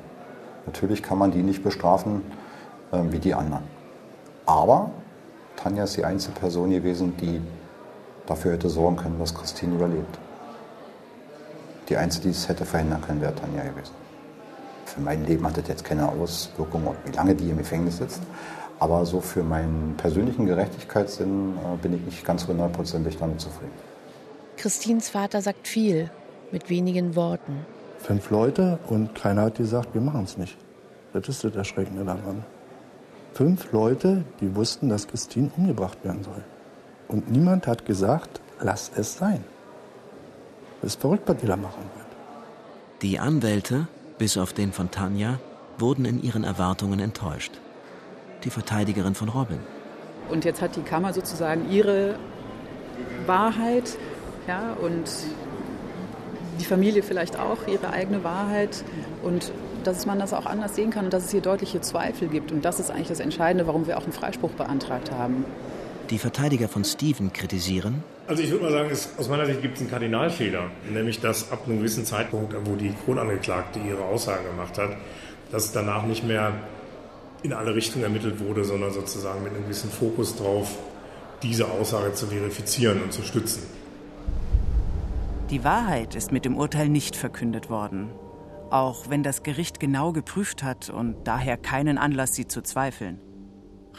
Natürlich 0.65 1.03
kann 1.03 1.17
man 1.17 1.31
die 1.31 1.43
nicht 1.43 1.63
bestrafen 1.63 2.21
äh, 2.91 2.99
wie 3.09 3.19
die 3.19 3.33
anderen. 3.33 3.63
Aber 4.45 4.91
Tanja 5.55 5.83
ist 5.83 5.97
die 5.97 6.05
einzige 6.05 6.37
Person 6.39 6.69
gewesen, 6.69 7.15
die 7.17 7.41
dafür 8.25 8.53
hätte 8.53 8.69
sorgen 8.69 8.97
können, 8.97 9.19
dass 9.19 9.33
Christine 9.33 9.75
überlebt. 9.75 10.17
Die 11.89 11.97
einzige, 11.97 12.23
die 12.23 12.29
es 12.31 12.47
hätte 12.47 12.65
verhindern 12.65 13.01
können, 13.01 13.21
wäre 13.21 13.35
Tanja 13.35 13.63
gewesen. 13.63 13.93
Für 14.85 15.01
mein 15.01 15.25
Leben 15.25 15.45
hat 15.45 15.57
das 15.57 15.67
jetzt 15.67 15.83
keine 15.83 16.07
Auswirkung, 16.07 16.87
wie 17.05 17.11
lange 17.11 17.35
die 17.35 17.49
im 17.49 17.57
Gefängnis 17.57 17.97
sitzt. 17.97 18.21
Aber 18.79 19.05
so 19.05 19.21
für 19.21 19.43
meinen 19.43 19.95
persönlichen 19.97 20.45
Gerechtigkeitssinn 20.45 21.55
äh, 21.57 21.77
bin 21.81 21.93
ich 21.93 22.01
nicht 22.01 22.25
ganz 22.25 22.47
hundertprozentig 22.47 23.17
damit 23.17 23.39
zufrieden. 23.39 23.71
Christines 24.57 25.09
Vater 25.09 25.41
sagt 25.41 25.67
viel 25.67 26.09
mit 26.51 26.69
wenigen 26.69 27.15
Worten. 27.15 27.65
Fünf 28.03 28.31
Leute 28.31 28.79
und 28.89 29.15
keiner 29.15 29.43
hat 29.43 29.55
gesagt, 29.55 29.93
wir 29.93 30.01
machen 30.01 30.25
es 30.25 30.37
nicht. 30.37 30.57
Das 31.13 31.29
ist 31.29 31.45
das 31.45 31.55
Erschreckende 31.55 32.03
daran. 32.03 32.43
Fünf 33.33 33.71
Leute, 33.71 34.25
die 34.41 34.53
wussten, 34.55 34.89
dass 34.89 35.07
Christine 35.07 35.49
umgebracht 35.55 36.03
werden 36.03 36.21
soll. 36.21 36.43
Und 37.07 37.31
niemand 37.31 37.65
hat 37.65 37.85
gesagt, 37.85 38.41
lass 38.59 38.91
es 38.97 39.17
sein. 39.17 39.45
Das 40.81 40.95
ist 40.95 41.01
verrückt, 41.01 41.29
was 41.29 41.37
die 41.37 41.47
da 41.47 41.55
machen 41.55 41.81
wird. 41.95 42.05
Die 43.01 43.19
Anwälte, 43.19 43.87
bis 44.17 44.37
auf 44.37 44.51
den 44.51 44.73
von 44.73 44.91
Tanja, 44.91 45.39
wurden 45.77 46.03
in 46.03 46.21
ihren 46.21 46.43
Erwartungen 46.43 46.99
enttäuscht. 46.99 47.53
Die 48.43 48.49
Verteidigerin 48.49 49.15
von 49.15 49.29
Robin. 49.29 49.59
Und 50.29 50.43
jetzt 50.43 50.61
hat 50.61 50.75
die 50.75 50.81
Kammer 50.81 51.13
sozusagen 51.13 51.71
ihre 51.71 52.17
Wahrheit 53.27 53.97
ja, 54.45 54.73
und 54.73 55.09
die 56.59 56.65
Familie 56.65 57.03
vielleicht 57.03 57.39
auch 57.39 57.67
ihre 57.67 57.89
eigene 57.91 58.23
Wahrheit 58.23 58.83
und 59.23 59.51
dass 59.83 60.05
man 60.05 60.19
das 60.19 60.33
auch 60.33 60.45
anders 60.45 60.75
sehen 60.75 60.91
kann 60.91 61.05
und 61.05 61.13
dass 61.13 61.25
es 61.25 61.31
hier 61.31 61.41
deutliche 61.41 61.81
Zweifel 61.81 62.27
gibt. 62.27 62.51
Und 62.51 62.63
das 62.63 62.79
ist 62.79 62.89
eigentlich 62.89 63.09
das 63.09 63.19
Entscheidende, 63.19 63.67
warum 63.67 63.87
wir 63.87 63.97
auch 63.97 64.03
einen 64.03 64.13
Freispruch 64.13 64.51
beantragt 64.51 65.11
haben. 65.11 65.45
Die 66.09 66.17
Verteidiger 66.17 66.67
von 66.67 66.83
Steven 66.83 67.33
kritisieren. 67.33 68.03
Also 68.27 68.43
ich 68.43 68.51
würde 68.51 68.63
mal 68.63 68.71
sagen, 68.71 68.89
es, 68.91 69.09
aus 69.17 69.29
meiner 69.29 69.45
Sicht 69.45 69.61
gibt 69.61 69.75
es 69.75 69.81
einen 69.81 69.89
Kardinalfehler, 69.89 70.69
nämlich 70.91 71.19
dass 71.19 71.51
ab 71.51 71.63
einem 71.65 71.79
gewissen 71.79 72.05
Zeitpunkt, 72.05 72.53
wo 72.65 72.75
die 72.75 72.93
Kronangeklagte 73.05 73.79
ihre 73.79 74.03
Aussage 74.03 74.43
gemacht 74.45 74.77
hat, 74.77 74.95
dass 75.51 75.71
danach 75.71 76.03
nicht 76.03 76.25
mehr 76.25 76.53
in 77.41 77.51
alle 77.51 77.75
Richtungen 77.75 78.05
ermittelt 78.05 78.39
wurde, 78.39 78.63
sondern 78.63 78.93
sozusagen 78.93 79.43
mit 79.43 79.53
einem 79.53 79.63
gewissen 79.63 79.89
Fokus 79.89 80.35
drauf, 80.35 80.77
diese 81.41 81.67
Aussage 81.69 82.13
zu 82.13 82.27
verifizieren 82.27 83.01
und 83.03 83.11
zu 83.11 83.21
stützen. 83.21 83.63
Die 85.49 85.63
Wahrheit 85.63 86.15
ist 86.15 86.31
mit 86.31 86.45
dem 86.45 86.55
Urteil 86.55 86.87
nicht 86.87 87.15
verkündet 87.15 87.69
worden, 87.69 88.09
auch 88.71 89.09
wenn 89.09 89.23
das 89.23 89.43
Gericht 89.43 89.79
genau 89.79 90.13
geprüft 90.13 90.63
hat 90.63 90.89
und 90.89 91.15
daher 91.25 91.57
keinen 91.57 91.97
Anlass, 91.97 92.33
sie 92.33 92.47
zu 92.47 92.63
zweifeln. 92.63 93.19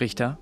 Richter? 0.00 0.38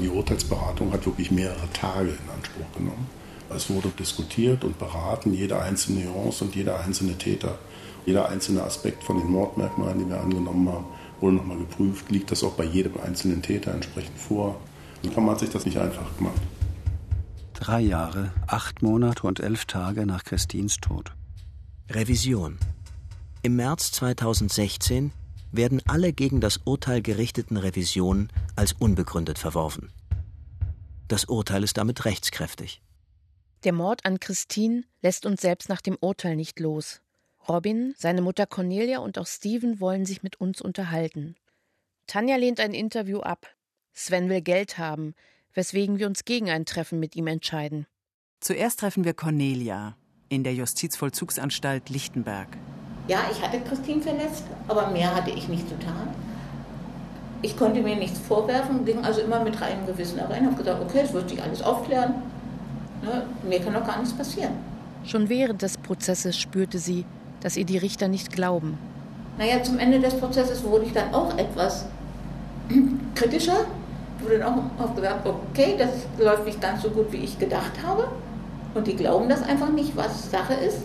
Die 0.00 0.08
Urteilsberatung 0.08 0.92
hat 0.92 1.04
wirklich 1.06 1.30
mehrere 1.30 1.70
Tage 1.72 2.08
in 2.08 2.30
Anspruch 2.34 2.72
genommen. 2.74 3.06
Es 3.54 3.68
wurde 3.70 3.90
diskutiert 3.90 4.64
und 4.64 4.78
beraten, 4.78 5.34
jede 5.34 5.60
einzelne 5.60 6.06
Nuance 6.06 6.44
und 6.44 6.56
jeder 6.56 6.80
einzelne 6.80 7.16
Täter, 7.16 7.58
jeder 8.06 8.28
einzelne 8.28 8.62
Aspekt 8.62 9.04
von 9.04 9.18
den 9.18 9.30
Mordmerkmalen, 9.30 9.98
die 9.98 10.08
wir 10.08 10.20
angenommen 10.20 10.68
haben, 10.68 10.86
wurde 11.20 11.36
nochmal 11.36 11.58
geprüft. 11.58 12.10
Liegt 12.10 12.30
das 12.30 12.42
auch 12.42 12.54
bei 12.54 12.64
jedem 12.64 12.98
einzelnen 12.98 13.42
Täter 13.42 13.72
entsprechend 13.72 14.18
vor? 14.18 14.56
Und 15.04 15.16
man 15.16 15.30
hat 15.30 15.40
sich 15.40 15.50
das 15.50 15.66
nicht 15.66 15.76
einfach 15.76 16.16
gemacht. 16.16 16.40
Drei 17.54 17.80
Jahre, 17.80 18.32
acht 18.46 18.82
Monate 18.82 19.26
und 19.26 19.40
elf 19.40 19.64
Tage 19.64 20.06
nach 20.06 20.24
Christins 20.24 20.76
Tod. 20.76 21.12
Revision. 21.88 22.58
Im 23.42 23.56
März 23.56 23.92
2016 23.92 25.12
werden 25.52 25.80
alle 25.86 26.12
gegen 26.12 26.40
das 26.40 26.58
Urteil 26.64 27.00
gerichteten 27.00 27.56
Revisionen 27.56 28.30
als 28.56 28.72
unbegründet 28.72 29.38
verworfen. 29.38 29.92
Das 31.08 31.26
Urteil 31.26 31.62
ist 31.62 31.78
damit 31.78 32.04
rechtskräftig. 32.04 32.82
Der 33.62 33.72
Mord 33.72 34.04
an 34.04 34.18
Christine 34.20 34.82
lässt 35.00 35.24
uns 35.24 35.40
selbst 35.40 35.68
nach 35.68 35.80
dem 35.80 35.96
Urteil 36.00 36.36
nicht 36.36 36.58
los. 36.60 37.00
Robin, 37.48 37.94
seine 37.96 38.20
Mutter 38.20 38.46
Cornelia 38.46 38.98
und 38.98 39.16
auch 39.16 39.26
Steven 39.26 39.80
wollen 39.80 40.04
sich 40.06 40.22
mit 40.22 40.40
uns 40.40 40.60
unterhalten. 40.60 41.36
Tanja 42.08 42.36
lehnt 42.36 42.60
ein 42.60 42.74
Interview 42.74 43.20
ab. 43.20 43.46
Sven 43.92 44.28
will 44.28 44.42
Geld 44.42 44.76
haben, 44.76 45.14
weswegen 45.54 45.98
wir 45.98 46.06
uns 46.06 46.24
gegen 46.24 46.50
ein 46.50 46.66
Treffen 46.66 47.00
mit 47.00 47.16
ihm 47.16 47.26
entscheiden. 47.26 47.86
Zuerst 48.40 48.80
treffen 48.80 49.04
wir 49.04 49.14
Cornelia 49.14 49.96
in 50.28 50.44
der 50.44 50.54
Justizvollzugsanstalt 50.54 51.88
Lichtenberg. 51.90 52.48
Ja, 53.08 53.20
ich 53.30 53.40
hatte 53.40 53.60
Christine 53.60 54.02
verletzt, 54.02 54.44
aber 54.68 54.90
mehr 54.90 55.14
hatte 55.14 55.30
ich 55.30 55.48
nicht 55.48 55.68
getan. 55.68 56.08
Ich 57.42 57.56
konnte 57.56 57.82
mir 57.82 57.96
nichts 57.96 58.18
vorwerfen, 58.18 58.84
ging 58.84 59.04
also 59.04 59.20
immer 59.20 59.44
mit 59.44 59.60
reinem 59.60 59.86
Gewissen 59.86 60.18
rein, 60.18 60.46
habe 60.46 60.56
gesagt, 60.56 60.82
okay, 60.82 61.02
es 61.04 61.12
wird 61.12 61.28
sich 61.28 61.42
alles 61.42 61.62
aufklären. 61.62 62.14
Ne, 63.02 63.26
mir 63.46 63.60
kann 63.60 63.74
doch 63.74 63.86
gar 63.86 63.98
nichts 63.98 64.16
passieren. 64.16 64.52
Schon 65.04 65.28
während 65.28 65.60
des 65.60 65.76
Prozesses 65.76 66.38
spürte 66.38 66.78
sie, 66.78 67.04
dass 67.40 67.58
ihr 67.58 67.66
die 67.66 67.76
Richter 67.76 68.08
nicht 68.08 68.32
glauben. 68.32 68.78
Naja, 69.36 69.62
zum 69.62 69.78
Ende 69.78 70.00
des 70.00 70.18
Prozesses 70.18 70.64
wurde 70.64 70.86
ich 70.86 70.92
dann 70.92 71.12
auch 71.12 71.36
etwas 71.36 71.84
kritischer. 73.14 73.66
Wurde 74.24 74.38
dann 74.38 74.70
auch 74.78 74.94
gesagt, 74.94 75.26
okay, 75.26 75.76
das 75.78 75.90
läuft 76.18 76.46
nicht 76.46 76.60
ganz 76.60 76.82
so 76.82 76.90
gut, 76.90 77.12
wie 77.12 77.18
ich 77.18 77.38
gedacht 77.38 77.72
habe. 77.86 78.08
Und 78.74 78.86
die 78.86 78.96
glauben 78.96 79.28
das 79.28 79.42
einfach 79.42 79.70
nicht, 79.70 79.96
was 79.96 80.30
Sache 80.30 80.54
ist. 80.54 80.84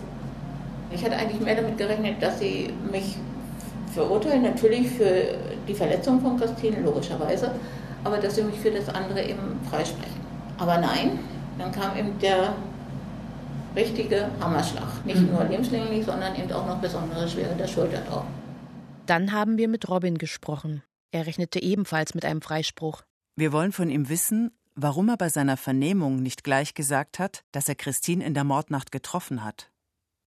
Ich 0.91 1.03
hatte 1.03 1.15
eigentlich 1.15 1.39
mehr 1.41 1.55
damit 1.55 1.77
gerechnet, 1.77 2.21
dass 2.21 2.39
sie 2.39 2.73
mich 2.91 3.17
verurteilen, 3.93 4.43
natürlich 4.43 4.89
für 4.89 5.35
die 5.67 5.73
Verletzung 5.73 6.21
von 6.21 6.37
Christine, 6.37 6.81
logischerweise, 6.81 7.51
aber 8.03 8.17
dass 8.17 8.35
sie 8.35 8.43
mich 8.43 8.59
für 8.59 8.71
das 8.71 8.89
andere 8.89 9.23
eben 9.23 9.59
freisprechen. 9.69 10.19
Aber 10.57 10.77
nein, 10.77 11.19
dann 11.57 11.71
kam 11.71 11.97
eben 11.97 12.17
der 12.19 12.53
richtige 13.75 14.29
Hammerschlag. 14.41 15.05
Nicht 15.05 15.21
nur 15.31 15.43
lebenslänglich, 15.43 16.05
sondern 16.05 16.35
eben 16.35 16.51
auch 16.51 16.67
noch 16.67 16.77
besondere 16.77 17.27
Schwere 17.27 17.55
der 17.55 17.67
Schulter 17.67 18.01
drauf. 18.01 18.25
Dann 19.05 19.31
haben 19.31 19.57
wir 19.57 19.67
mit 19.67 19.89
Robin 19.89 20.17
gesprochen. 20.17 20.83
Er 21.11 21.25
rechnete 21.25 21.61
ebenfalls 21.61 22.13
mit 22.13 22.25
einem 22.25 22.41
Freispruch. 22.41 23.01
Wir 23.39 23.53
wollen 23.53 23.71
von 23.71 23.89
ihm 23.89 24.09
wissen, 24.09 24.51
warum 24.75 25.07
er 25.07 25.15
bei 25.15 25.29
seiner 25.29 25.55
Vernehmung 25.55 26.21
nicht 26.21 26.43
gleich 26.43 26.73
gesagt 26.73 27.19
hat, 27.19 27.45
dass 27.53 27.69
er 27.69 27.75
Christine 27.75 28.25
in 28.25 28.33
der 28.33 28.43
Mordnacht 28.43 28.91
getroffen 28.91 29.45
hat. 29.45 29.71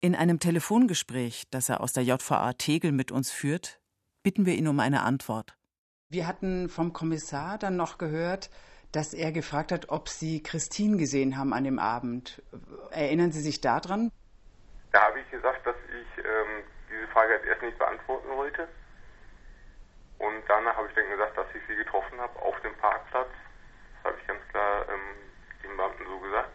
In 0.01 0.15
einem 0.15 0.41
Telefongespräch, 0.41 1.45
das 1.51 1.69
er 1.69 1.83
aus 1.83 1.93
der 1.93 2.05
JVA 2.05 2.55
Tegel 2.55 2.91
mit 2.91 3.13
uns 3.13 3.31
führt, 3.31 3.81
bitten 4.23 4.47
wir 4.47 4.55
ihn 4.55 4.67
um 4.67 4.81
eine 4.81 5.03
Antwort. 5.03 5.59
Wir 6.09 6.27
hatten 6.27 6.71
vom 6.71 6.95
Kommissar 6.95 7.59
dann 7.59 7.77
noch 7.77 7.99
gehört, 7.99 8.49
dass 8.93 9.13
er 9.13 9.31
gefragt 9.31 9.73
hat, 9.73 9.91
ob 9.91 10.09
Sie 10.09 10.43
Christine 10.43 10.97
gesehen 10.97 11.37
haben 11.37 11.53
an 11.53 11.65
dem 11.65 11.79
Abend. 11.79 12.43
Erinnern 12.93 13.31
Sie 13.31 13.43
sich 13.43 13.61
daran? 13.61 14.11
Da 14.91 15.03
habe 15.03 15.21
ich 15.21 15.31
gesagt, 15.31 15.67
dass 15.67 15.77
ich 15.77 16.25
ähm, 16.25 16.65
diese 16.89 17.13
Frage 17.13 17.35
als 17.35 17.45
erst 17.45 17.61
nicht 17.61 17.79
beantworten 17.79 18.31
wollte. 18.31 18.69
Und 20.23 20.43
danach 20.47 20.77
habe 20.77 20.87
ich 20.87 20.95
dann 20.95 21.11
gesagt, 21.11 21.37
dass 21.37 21.47
ich 21.53 21.63
sie 21.67 21.75
getroffen 21.75 22.21
habe 22.21 22.39
auf 22.39 22.55
dem 22.61 22.75
Parkplatz. 22.77 23.27
Das 23.97 24.13
habe 24.13 24.17
ich 24.21 24.27
ganz 24.29 24.41
klar 24.51 24.87
ähm, 24.89 25.19
den 25.65 25.77
Beamten 25.77 26.07
so 26.07 26.19
gesagt. 26.21 26.51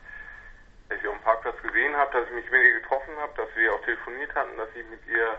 Dass 0.88 0.96
ich 0.96 1.04
sie 1.04 1.10
auf 1.10 1.18
dem 1.20 1.24
Parkplatz 1.24 1.62
gesehen 1.62 1.94
habe, 1.94 2.10
dass 2.16 2.28
ich 2.30 2.34
mich 2.34 2.50
mit 2.50 2.64
ihr 2.64 2.80
getroffen 2.80 3.14
habe, 3.20 3.34
dass 3.36 3.50
wir 3.58 3.74
auch 3.74 3.84
telefoniert 3.84 4.34
hatten, 4.36 4.56
dass 4.56 4.70
ich 4.74 4.88
mit 4.88 5.06
ihr 5.06 5.36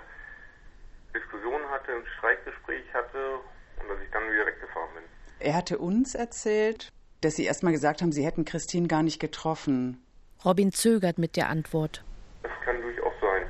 Diskussionen 1.14 1.64
hatte, 1.70 1.92
ein 1.92 2.06
Streikgespräch 2.18 2.84
hatte 2.92 3.40
und 3.80 3.88
dass 3.88 3.98
ich 4.04 4.10
dann 4.10 4.30
wieder 4.30 4.44
weggefahren 4.44 4.92
bin. 4.92 5.04
Er 5.40 5.56
hatte 5.56 5.78
uns 5.78 6.14
erzählt, 6.14 6.92
dass 7.22 7.36
Sie 7.36 7.46
erst 7.46 7.62
mal 7.62 7.72
gesagt 7.72 8.02
haben, 8.02 8.12
Sie 8.12 8.26
hätten 8.26 8.44
Christine 8.44 8.88
gar 8.88 9.02
nicht 9.02 9.20
getroffen. 9.20 10.04
Robin 10.44 10.70
zögert 10.70 11.16
mit 11.16 11.36
der 11.36 11.48
Antwort. 11.48 12.04
Das 12.42 12.52
kann 12.62 12.80
durchaus 12.82 13.14
sein. 13.22 13.48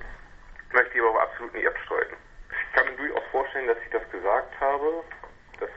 Ich 0.68 0.72
möchte 0.72 0.94
ich 0.94 1.02
aber 1.02 1.20
absolut 1.20 1.52
nicht 1.52 1.66
abstreiten. 1.66 1.97
Ich 2.98 3.04
kann 3.04 3.06
mir 3.06 3.14
durchaus 3.14 3.30
vorstellen, 3.30 3.66
dass 3.68 3.76
ich 3.84 3.92
das 3.92 4.10
gesagt 4.10 4.60
habe, 4.60 5.04
dass, 5.60 5.68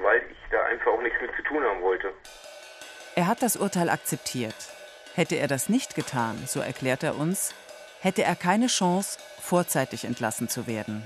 weil 0.00 0.22
ich 0.30 0.38
da 0.50 0.64
einfach 0.64 0.92
auch 0.92 1.02
nichts 1.02 1.20
mit 1.20 1.30
zu 1.36 1.42
tun 1.42 1.62
haben 1.62 1.82
wollte. 1.82 2.12
Er 3.14 3.26
hat 3.26 3.42
das 3.42 3.56
Urteil 3.56 3.90
akzeptiert. 3.90 4.54
Hätte 5.14 5.36
er 5.36 5.48
das 5.48 5.68
nicht 5.68 5.94
getan, 5.94 6.42
so 6.46 6.60
erklärt 6.60 7.02
er 7.02 7.16
uns, 7.18 7.54
hätte 8.00 8.22
er 8.22 8.36
keine 8.36 8.68
Chance, 8.68 9.18
vorzeitig 9.40 10.04
entlassen 10.04 10.48
zu 10.48 10.66
werden. 10.66 11.02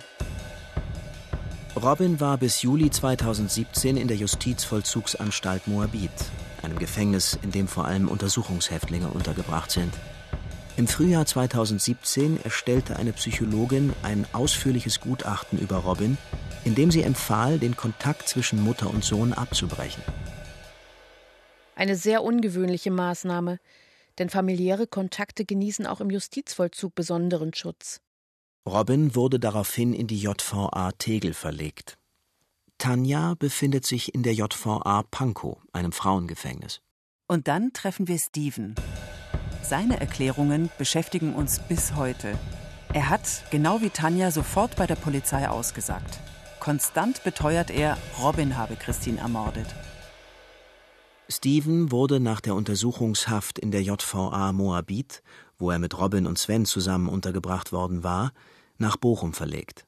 Robin 1.80 2.20
war 2.20 2.38
bis 2.38 2.62
Juli 2.62 2.90
2017 2.90 3.96
in 3.96 4.06
der 4.06 4.18
Justizvollzugsanstalt 4.18 5.66
Moabit, 5.66 6.11
einem 6.62 6.78
Gefängnis, 6.78 7.38
in 7.42 7.50
dem 7.50 7.66
vor 7.66 7.87
allem 7.87 8.09
Untersuchungshäftlinge 8.09 9.09
untergebracht 9.09 9.70
sind. 9.72 9.94
Im 10.81 10.88
Frühjahr 10.88 11.27
2017 11.27 12.43
erstellte 12.43 12.97
eine 12.97 13.12
Psychologin 13.12 13.93
ein 14.03 14.27
ausführliches 14.33 14.99
Gutachten 15.01 15.59
über 15.59 15.77
Robin, 15.77 16.16
in 16.64 16.75
dem 16.75 16.90
sie 16.90 17.03
empfahl, 17.03 17.59
den 17.59 17.77
Kontakt 17.77 18.27
zwischen 18.27 18.62
Mutter 18.62 18.88
und 18.88 19.05
Sohn 19.05 19.35
abzubrechen. 19.35 20.03
Eine 21.75 21.97
sehr 21.97 22.23
ungewöhnliche 22.25 22.90
Maßnahme, 22.90 23.59
denn 24.16 24.31
familiäre 24.31 24.87
Kontakte 24.87 25.45
genießen 25.45 25.87
auch 25.87 26.01
im 26.01 26.09
Justizvollzug 26.09 26.95
besonderen 26.95 27.53
Schutz. 27.53 28.01
Robin 28.66 29.14
wurde 29.14 29.38
daraufhin 29.38 29.93
in 29.93 30.07
die 30.07 30.23
JVA 30.23 30.93
Tegel 30.93 31.35
verlegt. 31.35 31.99
Tanja 32.79 33.35
befindet 33.38 33.85
sich 33.85 34.14
in 34.14 34.23
der 34.23 34.33
JVA 34.33 35.03
Pankow, 35.11 35.59
einem 35.75 35.93
Frauengefängnis. 35.93 36.81
Und 37.27 37.49
dann 37.49 37.75
treffen 37.75 38.09
wir 38.09 38.19
Steven. 38.19 38.77
Seine 39.70 40.00
Erklärungen 40.00 40.68
beschäftigen 40.78 41.33
uns 41.33 41.61
bis 41.61 41.94
heute. 41.94 42.37
Er 42.92 43.09
hat, 43.09 43.44
genau 43.52 43.80
wie 43.80 43.90
Tanja, 43.90 44.33
sofort 44.33 44.74
bei 44.74 44.85
der 44.85 44.96
Polizei 44.96 45.48
ausgesagt. 45.48 46.18
Konstant 46.59 47.22
beteuert 47.22 47.70
er, 47.70 47.96
Robin 48.20 48.56
habe 48.56 48.74
Christine 48.74 49.20
ermordet. 49.20 49.68
Steven 51.28 51.92
wurde 51.92 52.18
nach 52.18 52.40
der 52.40 52.56
Untersuchungshaft 52.56 53.61
in 53.61 53.70
der 53.70 53.85
JVA 53.85 54.52
Moabit, 54.52 55.22
wo 55.56 55.70
er 55.70 55.78
mit 55.78 55.96
Robin 55.96 56.26
und 56.26 56.37
Sven 56.37 56.64
zusammen 56.64 57.09
untergebracht 57.09 57.70
worden 57.70 58.02
war, 58.02 58.33
nach 58.78 58.96
Bochum 58.96 59.35
verlegt. 59.35 59.87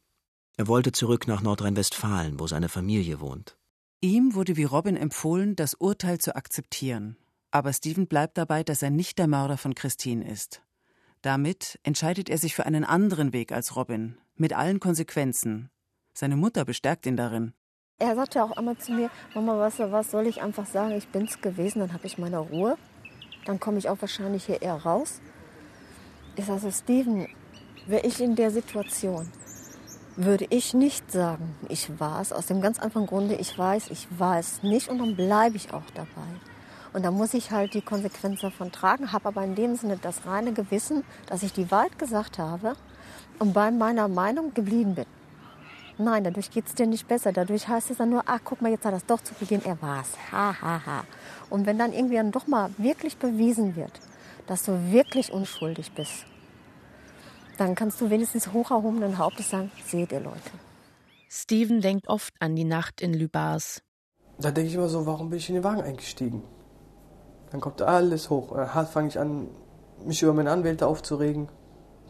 Er 0.56 0.68
wollte 0.68 0.92
zurück 0.92 1.26
nach 1.26 1.42
Nordrhein-Westfalen, 1.42 2.38
wo 2.38 2.46
seine 2.46 2.68
Familie 2.68 3.18
wohnt. 3.18 3.56
Ihm 4.00 4.36
wurde 4.36 4.56
wie 4.56 4.62
Robin 4.62 4.96
empfohlen, 4.96 5.56
das 5.56 5.74
Urteil 5.74 6.18
zu 6.18 6.36
akzeptieren. 6.36 7.16
Aber 7.52 7.74
Steven 7.74 8.06
bleibt 8.06 8.38
dabei, 8.38 8.64
dass 8.64 8.82
er 8.82 8.90
nicht 8.90 9.18
der 9.18 9.28
Mörder 9.28 9.58
von 9.58 9.74
Christine 9.74 10.26
ist. 10.26 10.62
Damit 11.20 11.78
entscheidet 11.82 12.30
er 12.30 12.38
sich 12.38 12.54
für 12.54 12.64
einen 12.64 12.84
anderen 12.84 13.34
Weg 13.34 13.52
als 13.52 13.76
Robin, 13.76 14.16
mit 14.34 14.54
allen 14.54 14.80
Konsequenzen. 14.80 15.70
Seine 16.14 16.36
Mutter 16.36 16.64
bestärkt 16.64 17.04
ihn 17.04 17.16
darin. 17.16 17.52
Er 17.98 18.16
sagte 18.16 18.42
auch 18.42 18.52
einmal 18.52 18.78
zu 18.78 18.92
mir, 18.92 19.10
Mama, 19.34 19.58
weißt 19.58 19.80
was, 19.92 20.10
soll 20.10 20.26
ich 20.26 20.42
einfach 20.42 20.66
sagen, 20.66 20.92
ich 20.92 21.08
bin's 21.08 21.40
gewesen, 21.42 21.80
dann 21.80 21.92
habe 21.92 22.06
ich 22.06 22.18
meine 22.18 22.38
Ruhe. 22.38 22.76
Dann 23.44 23.60
komme 23.60 23.78
ich 23.78 23.88
auch 23.88 24.00
wahrscheinlich 24.00 24.46
hier 24.46 24.62
eher 24.62 24.74
raus. 24.74 25.20
Ich 26.36 26.46
sage 26.46 26.72
Steven, 26.72 27.28
wäre 27.86 28.06
ich 28.06 28.20
in 28.20 28.34
der 28.34 28.50
Situation, 28.50 29.30
würde 30.16 30.46
ich 30.48 30.72
nicht 30.72 31.12
sagen, 31.12 31.54
ich 31.68 32.00
war 32.00 32.22
es. 32.22 32.32
Aus 32.32 32.46
dem 32.46 32.62
ganz 32.62 32.80
einfachen 32.80 33.06
Grunde, 33.06 33.34
ich 33.34 33.56
weiß, 33.56 33.90
ich 33.90 34.08
war 34.18 34.38
es 34.38 34.62
nicht 34.62 34.88
und 34.88 34.98
dann 34.98 35.16
bleibe 35.16 35.56
ich 35.56 35.72
auch 35.74 35.88
dabei. 35.94 36.40
Und 36.92 37.04
da 37.04 37.10
muss 37.10 37.34
ich 37.34 37.50
halt 37.50 37.74
die 37.74 37.80
Konsequenz 37.80 38.40
davon 38.40 38.70
tragen, 38.70 39.12
habe 39.12 39.28
aber 39.28 39.44
in 39.44 39.54
dem 39.54 39.76
Sinne 39.76 39.98
das 40.00 40.26
reine 40.26 40.52
Gewissen, 40.52 41.04
dass 41.26 41.42
ich 41.42 41.52
die 41.52 41.70
Wahrheit 41.70 41.98
gesagt 41.98 42.38
habe 42.38 42.74
und 43.38 43.54
bei 43.54 43.70
meiner 43.70 44.08
Meinung 44.08 44.52
geblieben 44.52 44.94
bin. 44.94 45.06
Nein, 45.98 46.24
dadurch 46.24 46.50
geht 46.50 46.66
es 46.66 46.74
dir 46.74 46.86
nicht 46.86 47.06
besser. 47.06 47.32
Dadurch 47.32 47.68
heißt 47.68 47.90
es 47.90 47.98
dann 47.98 48.10
nur, 48.10 48.22
ach, 48.26 48.40
guck 48.44 48.62
mal, 48.62 48.70
jetzt 48.70 48.84
hat 48.84 48.92
er 48.92 48.96
es 48.96 49.06
doch 49.06 49.20
zugegeben, 49.20 49.64
er 49.64 49.80
war 49.82 50.00
es. 50.00 50.32
Ha, 50.32 50.54
ha, 50.60 50.86
ha. 50.86 51.04
Und 51.50 51.66
wenn 51.66 51.78
dann 51.78 51.92
irgendwie 51.92 52.16
dann 52.16 52.32
doch 52.32 52.46
mal 52.46 52.70
wirklich 52.78 53.16
bewiesen 53.18 53.76
wird, 53.76 53.92
dass 54.46 54.64
du 54.64 54.92
wirklich 54.92 55.32
unschuldig 55.32 55.92
bist, 55.92 56.26
dann 57.58 57.74
kannst 57.74 58.00
du 58.00 58.10
wenigstens 58.10 58.52
hoch 58.52 58.70
erhobenen 58.70 59.18
Hauptes 59.18 59.50
sagen, 59.50 59.70
seht 59.86 60.12
ihr 60.12 60.20
Leute. 60.20 60.50
Steven 61.28 61.80
denkt 61.80 62.08
oft 62.08 62.34
an 62.40 62.56
die 62.56 62.64
Nacht 62.64 63.00
in 63.00 63.14
Lübars. 63.14 63.82
Da 64.38 64.50
denke 64.50 64.70
ich 64.70 64.74
immer 64.74 64.88
so, 64.88 65.06
warum 65.06 65.30
bin 65.30 65.38
ich 65.38 65.48
in 65.48 65.56
den 65.56 65.64
Wagen 65.64 65.82
eingestiegen? 65.82 66.42
Dann 67.52 67.60
kommt 67.60 67.82
alles 67.82 68.30
hoch. 68.30 68.56
Dann 68.56 68.86
fange 68.86 69.08
ich 69.08 69.18
an, 69.18 69.48
mich 70.04 70.22
über 70.22 70.32
meine 70.32 70.50
Anwälte 70.50 70.86
aufzuregen. 70.86 71.48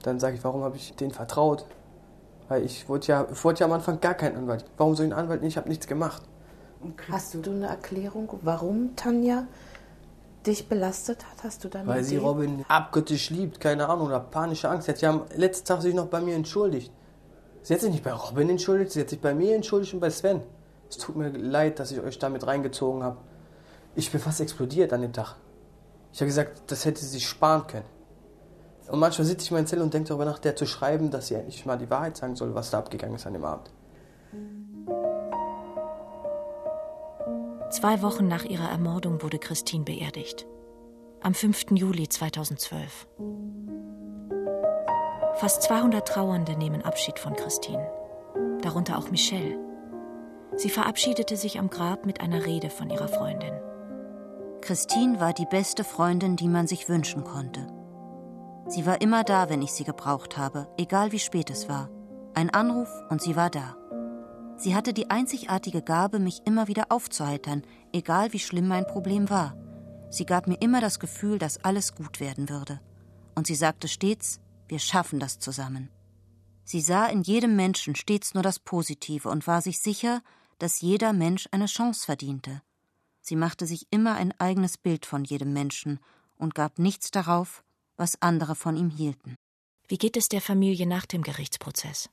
Dann 0.02 0.20
sage 0.20 0.36
ich, 0.36 0.44
warum 0.44 0.62
habe 0.62 0.76
ich 0.76 0.94
denen 0.94 1.10
vertraut? 1.10 1.66
Weil 2.48 2.64
ich 2.64 2.88
wollte 2.88 3.08
ja, 3.08 3.26
ich 3.30 3.44
wollte 3.44 3.60
ja 3.60 3.66
am 3.66 3.72
Anfang 3.72 4.00
gar 4.00 4.14
keinen 4.14 4.36
Anwalt. 4.36 4.64
Warum 4.76 4.94
soll 4.94 5.06
ich 5.06 5.12
einen 5.12 5.20
Anwalt 5.20 5.42
nicht? 5.42 5.52
Ich 5.52 5.56
habe 5.56 5.68
nichts 5.68 5.86
gemacht. 5.86 6.22
Hast 7.10 7.34
du 7.34 7.50
eine 7.50 7.66
Erklärung, 7.66 8.28
warum 8.42 8.96
Tanja 8.96 9.46
dich 10.46 10.68
belastet 10.68 11.24
hat? 11.24 11.44
Hast 11.44 11.62
du 11.64 11.68
da 11.68 11.86
Weil 11.86 12.02
sie 12.02 12.16
Robin 12.16 12.64
abgöttisch 12.68 13.30
liebt, 13.30 13.60
keine 13.60 13.88
Ahnung, 13.88 14.06
oder 14.06 14.20
panische 14.20 14.68
Angst 14.68 14.88
hat. 14.88 14.98
Sie 14.98 15.06
haben 15.06 15.22
letzten 15.36 15.66
Tag 15.66 15.82
sich 15.82 15.94
noch 15.94 16.06
bei 16.06 16.20
mir 16.20 16.34
entschuldigt. 16.34 16.92
Sie 17.62 17.74
hat 17.74 17.80
sich 17.80 17.90
nicht 17.90 18.02
bei 18.02 18.12
Robin 18.12 18.50
entschuldigt, 18.50 18.92
sie 18.92 19.00
hat 19.00 19.10
sich 19.10 19.20
bei 19.20 19.34
mir 19.34 19.54
entschuldigt 19.54 19.94
und 19.94 20.00
bei 20.00 20.10
Sven. 20.10 20.40
Es 20.90 20.98
tut 20.98 21.14
mir 21.16 21.30
leid, 21.30 21.78
dass 21.78 21.92
ich 21.92 22.00
euch 22.00 22.18
damit 22.18 22.46
reingezogen 22.46 23.04
habe. 23.04 23.18
Ich 23.94 24.10
bin 24.10 24.20
fast 24.20 24.40
explodiert 24.40 24.92
an 24.92 25.02
dem 25.02 25.12
Tag. 25.12 25.36
Ich 26.12 26.20
habe 26.20 26.26
gesagt, 26.26 26.62
das 26.70 26.84
hätte 26.84 27.04
sie 27.04 27.20
sparen 27.20 27.66
können. 27.66 27.84
Und 28.88 28.98
manchmal 28.98 29.26
sitze 29.26 29.44
ich 29.44 29.50
in 29.50 29.56
meiner 29.56 29.66
Zelle 29.66 29.82
und 29.82 29.94
denke 29.94 30.08
darüber 30.08 30.24
nach, 30.24 30.38
der 30.38 30.56
zu 30.56 30.66
schreiben, 30.66 31.10
dass 31.10 31.28
sie 31.28 31.34
endlich 31.34 31.64
mal 31.64 31.78
die 31.78 31.88
Wahrheit 31.88 32.16
sagen 32.16 32.36
soll, 32.36 32.54
was 32.54 32.70
da 32.70 32.78
abgegangen 32.78 33.16
ist 33.16 33.26
an 33.26 33.32
dem 33.32 33.44
Abend. 33.44 33.70
Zwei 37.70 38.02
Wochen 38.02 38.28
nach 38.28 38.44
ihrer 38.44 38.68
Ermordung 38.68 39.22
wurde 39.22 39.38
Christine 39.38 39.84
beerdigt. 39.84 40.46
Am 41.22 41.32
5. 41.32 41.70
Juli 41.70 42.08
2012. 42.08 43.06
Fast 45.36 45.62
200 45.62 46.06
Trauernde 46.06 46.56
nehmen 46.56 46.82
Abschied 46.82 47.18
von 47.18 47.34
Christine. 47.34 47.90
Darunter 48.60 48.98
auch 48.98 49.10
Michelle. 49.10 49.58
Sie 50.56 50.68
verabschiedete 50.68 51.36
sich 51.36 51.58
am 51.58 51.70
Grab 51.70 52.04
mit 52.04 52.20
einer 52.20 52.44
Rede 52.44 52.68
von 52.68 52.90
ihrer 52.90 53.08
Freundin. 53.08 53.54
Christine 54.62 55.18
war 55.18 55.32
die 55.32 55.46
beste 55.46 55.82
Freundin, 55.82 56.36
die 56.36 56.48
man 56.48 56.68
sich 56.68 56.88
wünschen 56.88 57.24
konnte. 57.24 57.66
Sie 58.68 58.86
war 58.86 59.00
immer 59.00 59.24
da, 59.24 59.50
wenn 59.50 59.60
ich 59.60 59.72
sie 59.72 59.84
gebraucht 59.84 60.38
habe, 60.38 60.68
egal 60.78 61.10
wie 61.10 61.18
spät 61.18 61.50
es 61.50 61.68
war. 61.68 61.90
Ein 62.34 62.48
Anruf 62.50 62.88
und 63.10 63.20
sie 63.20 63.34
war 63.34 63.50
da. 63.50 63.76
Sie 64.56 64.76
hatte 64.76 64.94
die 64.94 65.10
einzigartige 65.10 65.82
Gabe, 65.82 66.20
mich 66.20 66.42
immer 66.46 66.68
wieder 66.68 66.86
aufzuheitern, 66.90 67.62
egal 67.92 68.32
wie 68.32 68.38
schlimm 68.38 68.68
mein 68.68 68.86
Problem 68.86 69.28
war. 69.28 69.56
Sie 70.10 70.24
gab 70.24 70.46
mir 70.46 70.60
immer 70.60 70.80
das 70.80 71.00
Gefühl, 71.00 71.38
dass 71.38 71.64
alles 71.64 71.94
gut 71.94 72.20
werden 72.20 72.48
würde. 72.48 72.80
Und 73.34 73.48
sie 73.48 73.56
sagte 73.56 73.88
stets, 73.88 74.40
wir 74.68 74.78
schaffen 74.78 75.18
das 75.18 75.40
zusammen. 75.40 75.90
Sie 76.64 76.80
sah 76.80 77.06
in 77.06 77.22
jedem 77.22 77.56
Menschen 77.56 77.96
stets 77.96 78.34
nur 78.34 78.44
das 78.44 78.60
Positive 78.60 79.28
und 79.28 79.48
war 79.48 79.60
sich 79.60 79.80
sicher, 79.80 80.22
dass 80.58 80.80
jeder 80.80 81.12
Mensch 81.12 81.48
eine 81.50 81.66
Chance 81.66 82.06
verdiente. 82.06 82.62
Sie 83.22 83.36
machte 83.36 83.66
sich 83.66 83.86
immer 83.90 84.16
ein 84.16 84.34
eigenes 84.38 84.76
Bild 84.76 85.06
von 85.06 85.24
jedem 85.24 85.52
Menschen 85.52 86.00
und 86.36 86.54
gab 86.54 86.78
nichts 86.78 87.12
darauf, 87.12 87.62
was 87.96 88.20
andere 88.20 88.56
von 88.56 88.76
ihm 88.76 88.90
hielten. 88.90 89.36
Wie 89.88 89.96
geht 89.96 90.16
es 90.16 90.28
der 90.28 90.40
Familie 90.40 90.86
nach 90.86 91.06
dem 91.06 91.22
Gerichtsprozess? 91.22 92.10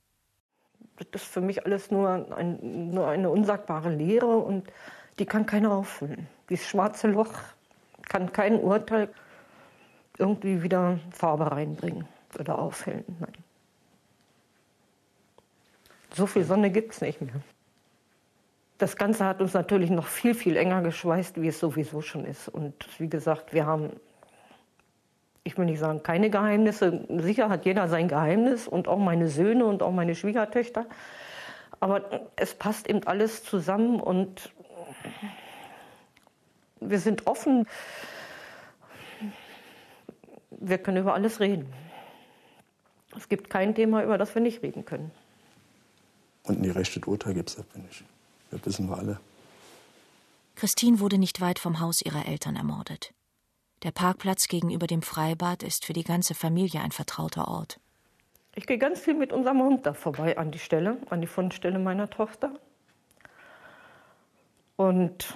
Das 0.96 1.22
ist 1.22 1.30
für 1.30 1.40
mich 1.40 1.66
alles 1.66 1.90
nur, 1.90 2.36
ein, 2.36 2.90
nur 2.90 3.08
eine 3.08 3.30
unsagbare 3.30 3.94
Lehre 3.94 4.36
und 4.36 4.70
die 5.18 5.26
kann 5.26 5.46
keiner 5.46 5.72
auffüllen. 5.72 6.28
Dieses 6.48 6.68
schwarze 6.68 7.08
Loch 7.08 7.32
kann 8.08 8.32
kein 8.32 8.60
Urteil 8.60 9.12
irgendwie 10.18 10.62
wieder 10.62 11.00
Farbe 11.10 11.50
reinbringen 11.50 12.06
oder 12.38 12.58
aufhellen. 12.58 13.04
Nein. 13.18 13.32
So 16.14 16.26
viel 16.26 16.44
Sonne 16.44 16.70
gibt 16.70 16.92
es 16.92 17.00
nicht 17.00 17.20
mehr. 17.20 17.40
Das 18.80 18.96
Ganze 18.96 19.26
hat 19.26 19.42
uns 19.42 19.52
natürlich 19.52 19.90
noch 19.90 20.06
viel, 20.06 20.34
viel 20.34 20.56
enger 20.56 20.80
geschweißt, 20.80 21.42
wie 21.42 21.48
es 21.48 21.60
sowieso 21.60 22.00
schon 22.00 22.24
ist. 22.24 22.48
Und 22.48 22.74
wie 22.98 23.10
gesagt, 23.10 23.52
wir 23.52 23.66
haben, 23.66 23.90
ich 25.44 25.58
will 25.58 25.66
nicht 25.66 25.80
sagen, 25.80 26.02
keine 26.02 26.30
Geheimnisse. 26.30 27.04
Sicher 27.18 27.50
hat 27.50 27.66
jeder 27.66 27.88
sein 27.88 28.08
Geheimnis 28.08 28.66
und 28.66 28.88
auch 28.88 28.96
meine 28.96 29.28
Söhne 29.28 29.66
und 29.66 29.82
auch 29.82 29.92
meine 29.92 30.14
Schwiegertöchter. 30.14 30.86
Aber 31.78 32.22
es 32.36 32.54
passt 32.54 32.88
eben 32.88 33.06
alles 33.06 33.44
zusammen 33.44 34.00
und 34.00 34.50
wir 36.80 37.00
sind 37.00 37.26
offen. 37.26 37.66
Wir 40.52 40.78
können 40.78 41.02
über 41.02 41.12
alles 41.12 41.38
reden. 41.38 41.70
Es 43.14 43.28
gibt 43.28 43.50
kein 43.50 43.74
Thema, 43.74 44.02
über 44.02 44.16
das 44.16 44.34
wir 44.34 44.40
nicht 44.40 44.62
reden 44.62 44.86
können. 44.86 45.10
Und 46.44 46.60
ein 46.60 46.62
gerechtes 46.62 47.02
Urteil 47.06 47.34
gibt 47.34 47.50
es 47.50 47.56
dafür 47.56 47.82
nicht. 47.82 48.04
Das 48.50 48.64
wissen 48.64 48.88
wir 48.88 48.98
alle. 48.98 49.20
Christine 50.56 51.00
wurde 51.00 51.18
nicht 51.18 51.40
weit 51.40 51.58
vom 51.58 51.80
Haus 51.80 52.02
ihrer 52.02 52.26
Eltern 52.26 52.56
ermordet. 52.56 53.14
Der 53.82 53.92
Parkplatz 53.92 54.48
gegenüber 54.48 54.86
dem 54.86 55.00
Freibad 55.00 55.62
ist 55.62 55.86
für 55.86 55.94
die 55.94 56.04
ganze 56.04 56.34
Familie 56.34 56.82
ein 56.82 56.92
vertrauter 56.92 57.48
Ort. 57.48 57.80
Ich 58.54 58.66
gehe 58.66 58.78
ganz 58.78 59.00
viel 59.00 59.14
mit 59.14 59.32
unserem 59.32 59.62
Hund 59.62 59.86
da 59.86 59.94
vorbei 59.94 60.36
an 60.36 60.50
die 60.50 60.58
Stelle, 60.58 60.98
an 61.08 61.20
die 61.20 61.26
Fundstelle 61.26 61.78
meiner 61.78 62.10
Tochter. 62.10 62.52
Und 64.76 65.34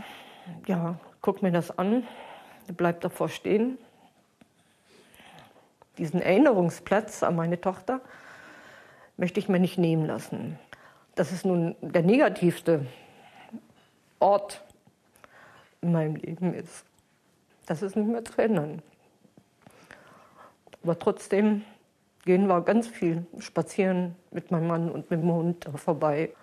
ja, 0.66 0.98
guck 1.22 1.42
mir 1.42 1.52
das 1.52 1.78
an, 1.78 2.06
bleib 2.76 3.00
davor 3.00 3.28
stehen. 3.28 3.78
Diesen 5.96 6.20
Erinnerungsplatz 6.20 7.22
an 7.22 7.36
meine 7.36 7.60
Tochter 7.60 8.00
möchte 9.16 9.38
ich 9.38 9.48
mir 9.48 9.60
nicht 9.60 9.78
nehmen 9.78 10.06
lassen. 10.06 10.58
Das 11.14 11.30
ist 11.30 11.44
nun 11.44 11.76
der 11.80 12.02
negativste 12.02 12.86
Ort 14.24 14.64
in 15.82 15.92
meinem 15.92 16.16
Leben 16.16 16.54
ist. 16.54 16.86
Das 17.66 17.82
ist 17.82 17.94
nicht 17.94 18.08
mehr 18.08 18.24
zu 18.24 18.40
ändern. 18.40 18.82
Aber 20.82 20.98
trotzdem 20.98 21.62
gehen 22.24 22.46
wir 22.46 22.62
ganz 22.62 22.86
viel 22.86 23.26
spazieren 23.38 24.16
mit 24.30 24.50
meinem 24.50 24.66
Mann 24.66 24.90
und 24.90 25.10
mit 25.10 25.20
dem 25.20 25.30
Hund 25.30 25.68
vorbei. 25.76 26.34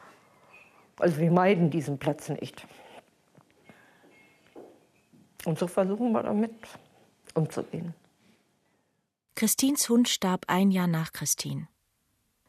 Also 1.00 1.18
wir 1.18 1.32
meiden 1.32 1.72
diesen 1.72 1.98
Platz 1.98 2.30
nicht. 2.30 2.68
Und 5.46 5.58
so 5.58 5.66
versuchen 5.66 6.12
wir 6.12 6.22
damit 6.22 6.54
umzugehen. 7.34 7.96
Christins 9.34 9.90
Hund 9.90 10.08
starb 10.08 10.46
ein 10.48 10.70
Jahr 10.70 10.86
nach 10.86 11.14
Christine. 11.14 11.68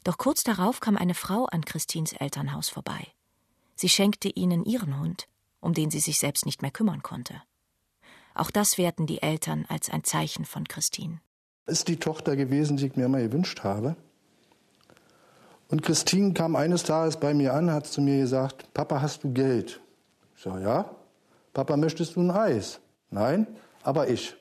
Doch 0.05 0.19
kurz 0.19 0.43
darauf 0.43 0.81
kam 0.81 0.99
eine 0.99 1.15
Frau 1.15 1.47
an 1.47 1.65
Christins 1.65 2.13
Elternhaus 2.13 2.69
vorbei. 2.69 3.07
Sie 3.75 3.89
schenkte 3.89 4.29
ihnen 4.29 4.65
ihren 4.65 5.01
Hund, 5.01 5.29
um 5.61 5.75
den 5.75 5.91
sie 5.91 6.01
sich 6.01 6.19
selbst 6.19 6.47
nicht 6.47 6.63
mehr 6.63 6.71
kümmern 6.71 7.03
konnte. 7.03 7.43
Auch 8.35 8.51
das 8.51 8.79
werten 8.79 9.07
die 9.07 9.23
Eltern 9.23 9.67
als 9.69 9.91
ein 9.91 10.05
Zeichen 10.05 10.45
von 10.45 10.67
Christine. 10.67 11.21
Ist 11.67 11.89
die 11.89 11.97
Tochter 11.97 12.37
gewesen, 12.37 12.77
die 12.77 12.87
ich 12.87 12.97
mir 12.97 13.07
immer 13.07 13.21
gewünscht 13.21 13.63
habe. 13.63 13.97
Und 15.69 15.83
Christine 15.83 16.35
kam 16.35 16.57
eines 16.57 16.83
Tages 16.83 17.17
bei 17.17 17.35
mir 17.35 17.55
an, 17.55 17.71
hat 17.71 17.87
zu 17.87 18.01
mir 18.01 18.21
gesagt, 18.21 18.73
Papa, 18.75 19.01
hast 19.01 19.25
du 19.25 19.33
Geld? 19.33 19.81
Ich 20.37 20.43
sage, 20.43 20.63
ja. 20.63 20.91
Papa, 21.55 21.77
möchtest 21.77 22.17
du 22.17 22.21
ein 22.21 22.31
Eis? 22.31 22.81
Nein, 23.11 23.47
aber 23.83 24.09
ich. 24.09 24.35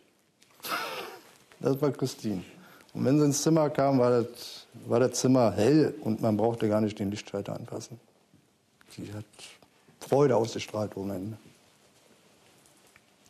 Das 1.59 1.81
war 1.81 1.91
Christine. 1.91 2.43
Und 2.93 3.05
wenn 3.05 3.19
sie 3.19 3.25
ins 3.25 3.41
Zimmer 3.41 3.69
kam, 3.69 3.99
war 3.99 4.09
das, 4.09 4.67
war 4.87 4.99
das 4.99 5.19
Zimmer 5.19 5.51
hell 5.51 5.93
und 6.01 6.21
man 6.21 6.35
brauchte 6.35 6.67
gar 6.67 6.81
nicht 6.81 6.99
den 6.99 7.11
Lichtschalter 7.11 7.55
anpassen. 7.55 7.99
Sie 8.91 9.13
hat 9.13 9.25
Freude 9.99 10.35
ausgestrahlt 10.35 10.97
ohne 10.97 11.15
Ende. 11.15 11.37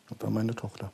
Das 0.08 0.20
war 0.20 0.30
meine 0.30 0.54
Tochter. 0.54 0.90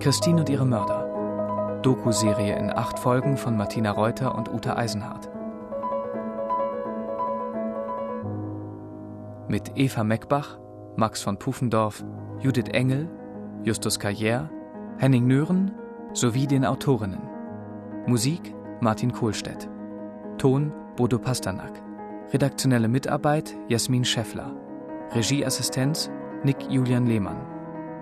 Christine 0.00 0.40
und 0.40 0.48
ihre 0.48 0.66
Mörder. 0.66 1.80
Doku-Serie 1.82 2.56
in 2.58 2.70
acht 2.70 2.98
Folgen 2.98 3.36
von 3.36 3.56
Martina 3.56 3.92
Reuter 3.92 4.34
und 4.34 4.52
Uta 4.52 4.76
Eisenhardt. 4.76 5.30
Mit 9.48 9.72
Eva 9.76 10.04
Meckbach, 10.04 10.58
Max 10.96 11.22
von 11.22 11.38
Pufendorf, 11.38 12.04
Judith 12.42 12.70
Engel, 12.72 13.08
Justus 13.62 14.00
Carrière, 14.00 14.50
Henning 14.98 15.28
Nören 15.28 15.70
sowie 16.12 16.48
den 16.48 16.64
Autorinnen. 16.64 17.22
Musik 18.08 18.52
Martin 18.80 19.12
Kohlstedt. 19.12 19.68
Ton 20.38 20.72
Bodo 20.96 21.20
Pasternak. 21.20 21.80
Redaktionelle 22.32 22.88
Mitarbeit 22.88 23.56
Jasmin 23.68 24.04
Scheffler. 24.04 24.56
Regieassistenz 25.12 26.10
Nick 26.42 26.56
Julian 26.68 27.06
Lehmann. 27.06 27.40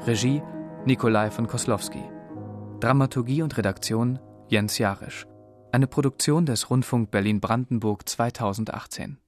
Regie 0.06 0.42
Nikolai 0.86 1.30
von 1.30 1.46
Koslowski. 1.46 2.02
Dramaturgie 2.80 3.42
und 3.42 3.58
Redaktion 3.58 4.18
Jens 4.48 4.78
Jarisch. 4.78 5.26
Eine 5.70 5.86
Produktion 5.86 6.46
des 6.46 6.70
Rundfunk 6.70 7.10
Berlin-Brandenburg 7.10 8.08
2018. 8.08 9.18